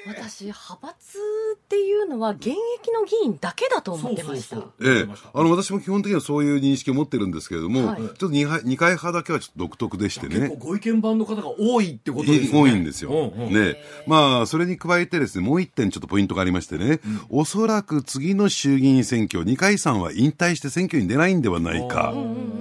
[0.06, 1.18] 私、派閥
[1.56, 4.58] っていうのは現役の議員だけだと思ってました。
[4.82, 5.08] ええ。
[5.32, 10.36] あの、私も基本的にはそういう認識を持ってるんですけれども、はい、ちょっと二二階派だけはちょっと独特でしてね。
[10.36, 12.60] 結構ご意見番の方が多いってことですね。
[12.60, 13.10] 多いんですよ。
[13.10, 13.78] うんうん、ね。
[14.06, 17.00] まあ、それに加えてですね、もう一点ちょっとポイントがありましてね、
[17.30, 22.10] うん、おそらく次の衆議院選挙、二階さんは引退して選挙に出ないんではないか。
[22.10, 22.55] うんうんうん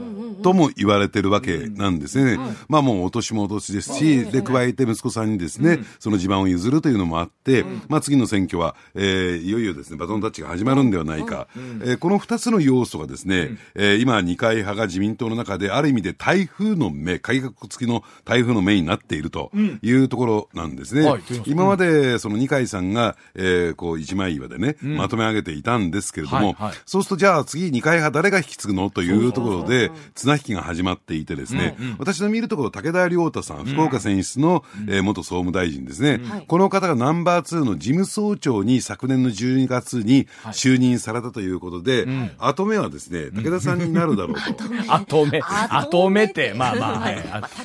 [0.45, 2.37] とも言われてるわけなんですね。
[2.69, 11.47] まあもうお年もお年ですし、で、加えて息子さんにですね、その地盤を譲るというのもあって、まあ次の選挙は、えー、いよいよですね、バトンタッチが始まるんではないか。
[11.81, 21.11] えー、この二つの要素がですね、えー、今二階派が自民党の中である意味で台風の目、改革付きの台風の目になっているというところなんですね。
[21.47, 28.91] 今までその二階さんが、えー、こう一枚岩でね、まとめ上げていたんですけれども、そうするとじゃあ次二階派誰が引き継ぐの？
[28.91, 29.89] というところで、
[30.35, 44.63] 綱引きが始まっていてですね、うんうん、私の見るところ、武田良太さん、福岡選出の、うん、えー、元総務大臣ですね、うん、この方がナンバー2の事務総長に昨年の12月に就任されたということで、はい、後目はですね、武田さんになるだろうと。
[44.93, 45.41] 後目。
[45.41, 46.25] 後目。
[46.25, 47.15] って、まあまあ、はい、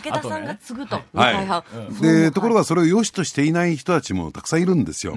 [0.03, 1.01] 武田さんが継ぐと。
[1.15, 1.63] は
[1.99, 2.03] い。
[2.03, 5.17] で、ところがそれを良しとしていない人たちもたくさんいるんですよ。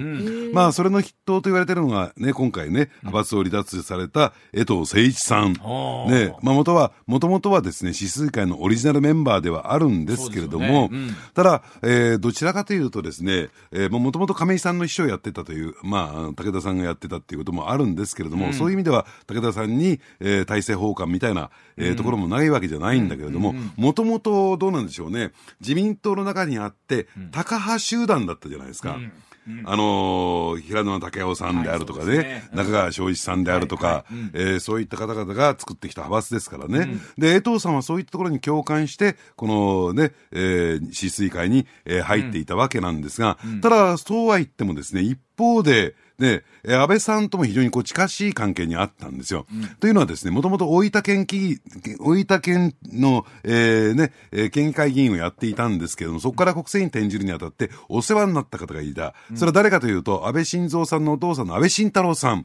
[0.52, 5.52] まあ、それの筆頭と言われてるのがね、今回ね、派閥を離脱された江藤誠一さん。
[5.52, 10.88] ね、まあ、元は、もともとはですね、ね、指数会のオリジナルメンバーではあるんですけれども、ね。
[10.92, 28.98] うん、ただ、えー、どちらかというとですね、えー、もともと亀井さんの秘書をやってたという、まあ、武田さんがやってたっていうこともあるんですけれども、うん、そういう意味では武田さんに、えー、体制奉還みたいな、えー、うん、ところもないわけじゃないんだけれども、もともとどうなんでしょうね、自民党の中にあって、高派集団だったじゃないですか。
[29.64, 49.46] あのー、平野武夫さんであるとかね、中川昭一さんであるとか、はえー、そういった方々が作ってきた派閥ですからね、うん、で江藤さんはそういったところに共感して、このね、えー、止水会に、えー、入っていたわけなんですが、うん、ただ、そうは言ってもですね、一方で、で、安倍さんとも非常にこう近しい関係にあったんですよ。
[49.52, 51.60] うん、というのはですね、もともと大分県議、
[52.00, 54.12] 大分県の、えー、ね、
[54.50, 59.14] 県議会議員をやっていたんですけれども、そこから国政に転じるにあたってお世話になった方がいた。
[59.34, 62.42] それは誰かというと、安倍晋三さんのお父さんの安倍晋太郎さん。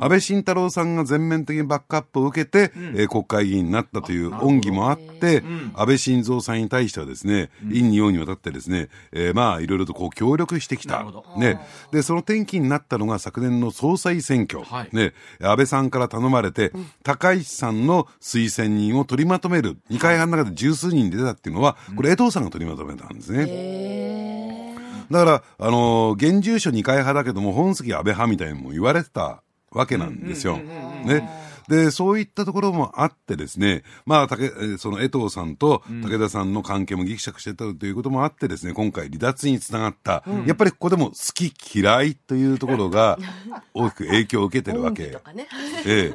[0.00, 11.04] 安倍晋太郎さんが全面的にバックアップを受けて、うん、えー、国会議員になったという恩義もあって、うん、安倍晋三さんに対してはですね、陰に陽にわたってですね、えー、まあ、いろいろとこう協力してきた。
[11.36, 11.58] ね。
[11.90, 14.62] で、その転機になったのが昨年の総裁選挙。
[14.62, 15.14] はい、ね。
[15.40, 16.70] 安倍さんから頼まれて、
[17.02, 19.78] 高市さんの推薦人を取りまとめる。
[19.88, 24.76] 二階派の中で十数人出たっていうのは、これ江藤さんが取りまとめたんですね。
[25.10, 30.58] だから、あのー、現住所二階派だけども、本籍安倍派みたいにも言われてたわけなんですよ。
[30.58, 31.41] ね。
[31.68, 43.18] で、そういったところもあってですね、まあ、竹、その江藤さんと武田さんの関係もぎくしゃくしてたということもあってですね、今回離脱につながった、うん、やっぱりここでも好き嫌いというところが
[43.74, 45.04] 大きく影響を受けてるわけ。
[45.34, 45.48] ね、
[45.86, 46.14] え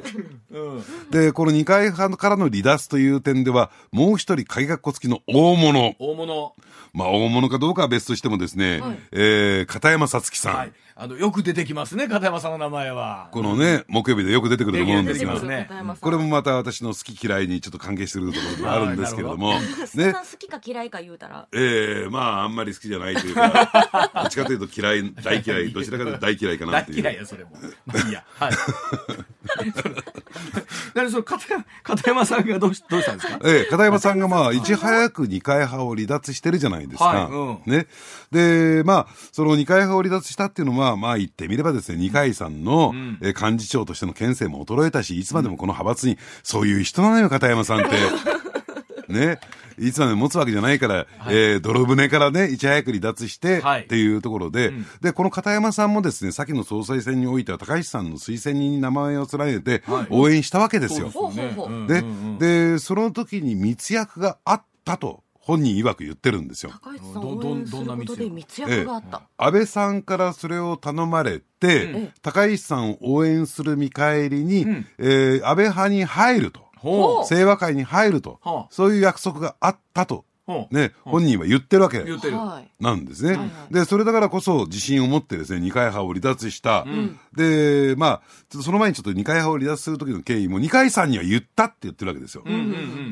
[1.10, 5.94] で、この二階派からの離脱という点では、もう一人鍵括弧付きの大物。
[5.98, 6.54] 大物。
[6.92, 10.56] まあ、大物かどうかは別としてもですね、はい、えー、片山さつきさん。
[10.56, 13.28] はいあの、よく出てきますね、片山さんの名前は。
[13.30, 15.70] このね、木曜日でよく出てくると思うんですが、ね、
[16.00, 19.52] これもまた私の好き嫌いにちょっと関係してるところがあるんですけれども、
[19.94, 20.12] ね。
[20.12, 21.46] 好きか嫌いか言うたら。
[21.52, 27.02] ええー、まあ、あんまり好きじゃないというか、 どっちかというと嫌い、大嫌い、どちらかというと大嫌いかなっていう。
[27.04, 27.50] 大嫌いや、それも。
[27.86, 28.24] まあいいや。
[28.34, 28.52] はい。
[30.94, 31.44] 何その片
[31.82, 33.38] 片山さんがどうしどうしたんですか？
[33.44, 37.04] ええ、片山さんがまあ、いち早く二階派を離脱してるじゃないですか。
[37.04, 37.86] はいうん、ね。
[38.32, 47.96] で、まあ、その二階派を離脱したっていうのは、まあ言ってみればですね、二階さんの、え幹事長としての県政も衰えたし、いつまでもこの派閥に、そういう人なのよ、片山さんって。
[49.12, 49.38] ね。
[49.80, 61.10] いつまでも持つわけじゃないから、はい、えー、泥船からね、いち早く離脱して、っていうところで、うん、で、この片山さんもですね、先の総裁選においては高市さんの推薦人に名前を連ねて、応援したわけですよ。
[61.86, 62.04] で、
[62.38, 65.22] で、その時に密約があったと。
[65.48, 66.72] 本人曰く言ってるんですよ。
[66.72, 76.68] 高市さんどどどんな密約密約があった、ええ、安倍さんからそれを頼まれて、うん、高市さんを応援する見返りに、うん、えー、安倍派に入ると。
[77.26, 78.38] 清和会に入ると、
[78.70, 80.24] そういう約束があったと。
[80.70, 82.04] ね、本人は言ってるわけ。
[82.80, 83.38] なんですね。
[83.70, 86.86] で、それだからこそ自信を持ってですね、二階派を離脱した。
[87.36, 88.22] で、まあ、
[88.62, 92.44] その前にちょっと二階派を離脱する時の経緯も、二階さんには言ったって言ってるわけですよ。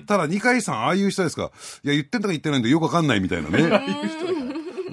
[0.07, 1.51] ただ二階さん、ああいう人ですか、
[1.85, 3.69] いや、言ってんだか言ってないんでよくわかんないみたいなね。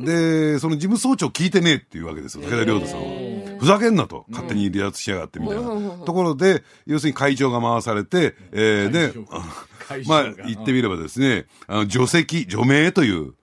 [0.03, 3.22] で、その事務総長聞いてねえっていうわけですよ、武田良太さんは。
[3.63, 5.63] ふざけんなと、勝手に離脱しやがってみたいな。
[6.05, 9.13] ところで、要するに会長が回されて、えー、で、
[10.05, 13.33] まあ、言ってみればですね、あの、除籍、除名という、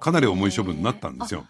[0.00, 1.44] かなり重い処分になったんですよ。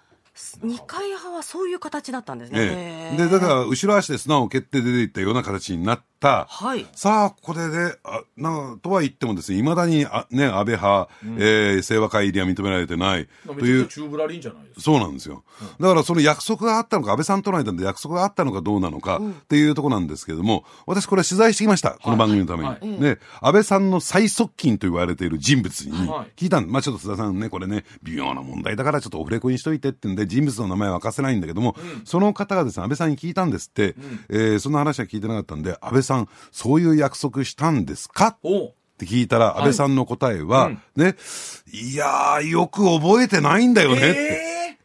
[0.62, 3.14] 二階派はそういう形だったんですね。
[3.16, 6.03] で、だから、後ろ足で砂を蹴って出ていったような形になっ。
[6.20, 6.84] はい。
[6.95, 13.86] さあ、これで、あなとは言ってもですね、いまだに、あね、安倍派、うん、えー、清和会入りは認められてないという。
[13.86, 14.80] チューブラリンじゃないですか。
[14.80, 15.45] そうなんですよ。
[15.61, 21.91] うん、だからその約束があったのか、安倍さんとの間で約束があったのかどうなのか、っていうところなんですけれども、私これ取材してきました。
[22.03, 22.68] この番組のために。
[22.68, 25.93] はいはい、ね、安倍さんの最側近と言われている人物に
[26.34, 38.28] 聞いたん、はい、まあちょっと須田さんね、これね、微妙な問題だからちょっとオフレコにしといてってんで、人物の名前は明かせないんだけども、うん、その方がですね、安倍さんに聞いたんですって、うん、えー、そんな話は聞いてなかったんで、安倍さん、そういういう約束したんですか？
[38.28, 38.38] っ
[38.96, 41.16] て聞いたら、安倍さんの答えは、はい、ね、
[41.70, 44.78] いやー、よく覚えてないんだよねって、え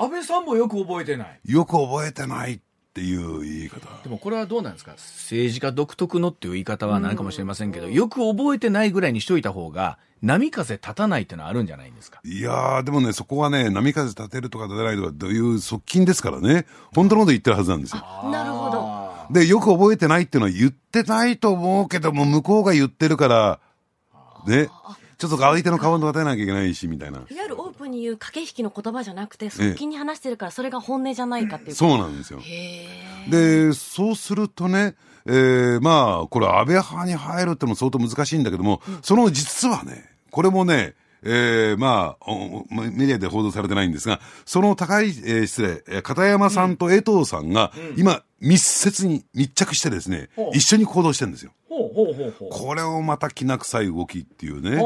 [0.00, 0.04] ー？
[0.04, 1.40] 安倍さんもよく覚えてない。
[1.44, 2.62] よく覚えてないって
[3.00, 3.86] いう言い方。
[4.02, 4.92] でもこれはどうなんですか？
[4.92, 12.20] 政治家独特のっていう言い方はないかもしれませんけど、よく覚えてないぐらいにしといた方が、波風立たないってのはあるんじゃないんですか？
[12.24, 18.02] いやー、でもね、そこはね、波風立てるとか立てないとか、どういう側近ですからね、本当のこと言ってるはずなんですよ。
[18.30, 19.00] なるほど。
[19.32, 23.60] で、よく覚えてないっていうのは言ってないと思うけども、向こうが言ってるから、
[24.46, 24.68] ね。
[25.20, 27.18] ちょっと相手の顔を立てなきゃいけないし、みたいな。
[27.18, 31.74] いわゆるオープンに言う駆け引きの言葉じゃなくて、側近に話してるから、それが本音じゃないかっていう。
[31.74, 32.40] そうなんですよ。
[33.28, 34.94] で、そうするとね、
[35.26, 42.30] えー、まあ、これ安倍派に入るっても相当難しいんだけども、うん、その実はね、これもね、えー、まあ、
[42.70, 51.52] メディアで報道されてないんですが、その高い、えー、失礼、片山さんと江藤さんが、今、密接に密着してですね、一緒に行動してるんですよ。
[52.50, 54.82] これをまたきな臭い動きっていうね。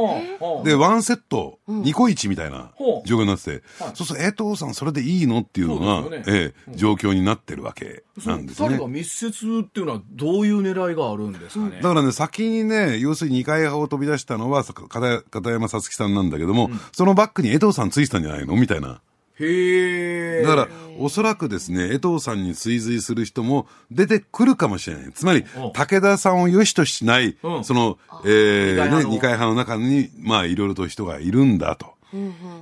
[0.64, 2.72] で、ワンセット、2個1みたいな
[3.04, 3.62] 状況になってて、
[3.94, 8.68] そうすると、江藤さんそれでいいのっていうのが、ええ、状況になってるわけなんですね。
[8.68, 11.76] 二人が密接っていうのはどういう狙いがあるんですかね？
[11.76, 18.56] だからね、先にね、要するに二階派を飛び出したのは片山さつきさんなんだけども、そのバックに江藤さんついてたんじゃないの？
[18.56, 19.00] みたいな。
[19.40, 20.68] へだから、
[20.98, 25.12] おそらくですね、江藤さんに追随する人も出てくるかもしれない。
[25.12, 31.93] つまり、武田さんを良しとしない、うん、その、えー、ね、二階派の中に、まあ、いろいろと人がいるんだと。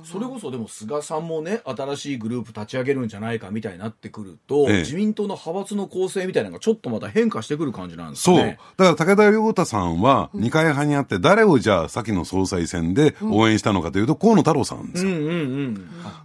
[0.03, 8.57] それこそでも菅さんもね新しいグループ立ち上げるんじゃないかみたいになってくると、ええ、自民党の派閥の構成みたいなのがちょっとまた変化してくる感じなんですね。
[8.77, 8.87] そう。
[8.87, 15.75] だから武田良太さんは二階派にあって誰をじゃあ先の総裁選で応援したのかというと、河野太郎さんですよ、うんうんうん、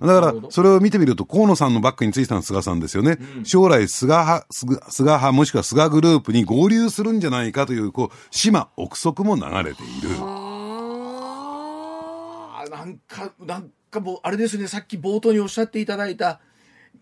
[0.00, 10.47] だからそれを見てみると河野さんのバックについたのは菅さんですよね、うん、将来菅派菅派もしくは菅グループに合流するんじゃないかというこう島憶測も流れている。
[12.88, 16.40] なんか、なんかもう、あれですね、さっき冒頭におっしゃっていただいた、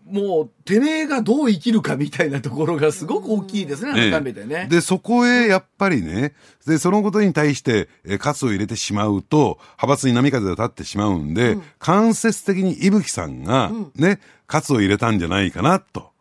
[0.05, 4.67] もう、てめえがどう生きるかみたいなところがすごく大きいですね、改めてね。
[4.69, 6.33] で、そこへやっぱりね、
[6.65, 16.11] で、そのことに対して、え、喝を入れてしまうと、派閥に波風が立ってしまうんで、うん、間接的に伊吹さんが、ね、喝を入れたんじゃないかな、と。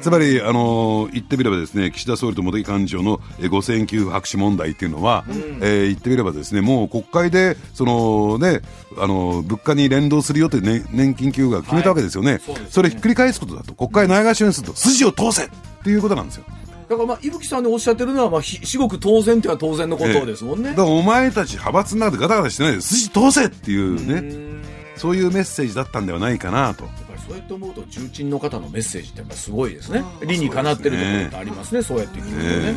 [0.00, 8.60] つまり、あの言ってみればですね岸田総理と茂木幹事長の5000給付白紙問題っていうのは、うん、えー、言ってみればですねもう国会でその、ね、
[8.98, 12.32] あの物価に連動するよという、ね、年金給付が決めたわけですよね。
[12.32, 13.74] はいそね、それひっくり返すことだと。
[13.74, 14.74] 国会内外主演すると。
[14.74, 15.48] 筋を通せっ
[15.82, 16.44] ていうことなんですよ。
[16.88, 20.70] だからまあ、伊吹さんでおっしゃってるのは、まあ、至極当然っていうのは当然のことですもんね。
[20.70, 24.62] だからお前たち派閥の中でガタガタしてないで筋通せっていうね、
[24.96, 26.84] そういうメッセージだったんではないかなと。
[27.26, 32.74] そうやって思うと重鎮の方のメッセージってやっぱすごいですね理にかなってるところってありますねそうやって聞くとね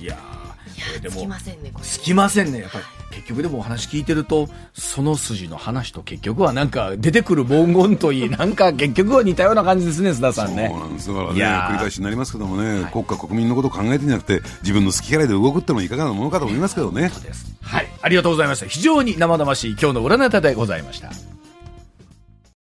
[0.00, 0.30] いや
[1.00, 1.36] でも、ね、
[1.82, 2.84] つきませんね、やっぱり。
[3.10, 10.68] 結局でもお話聞いてると、その筋の話と結局はなんか出てくる文言といい、 なんか結局は似たような感じですね、須田さんね。
[10.70, 11.08] そうなんです。
[11.08, 17.10] だからね、繰り返しになりますけどもね、はい、国家国民のことを考えてんじゃなくて、自分の好き嫌いで動くってもいかがなものかと思いますけどね。
[17.62, 17.88] はい。
[18.00, 18.66] ありがとうございました。
[18.66, 21.10] 非常に生々しい今日の占い方でございました。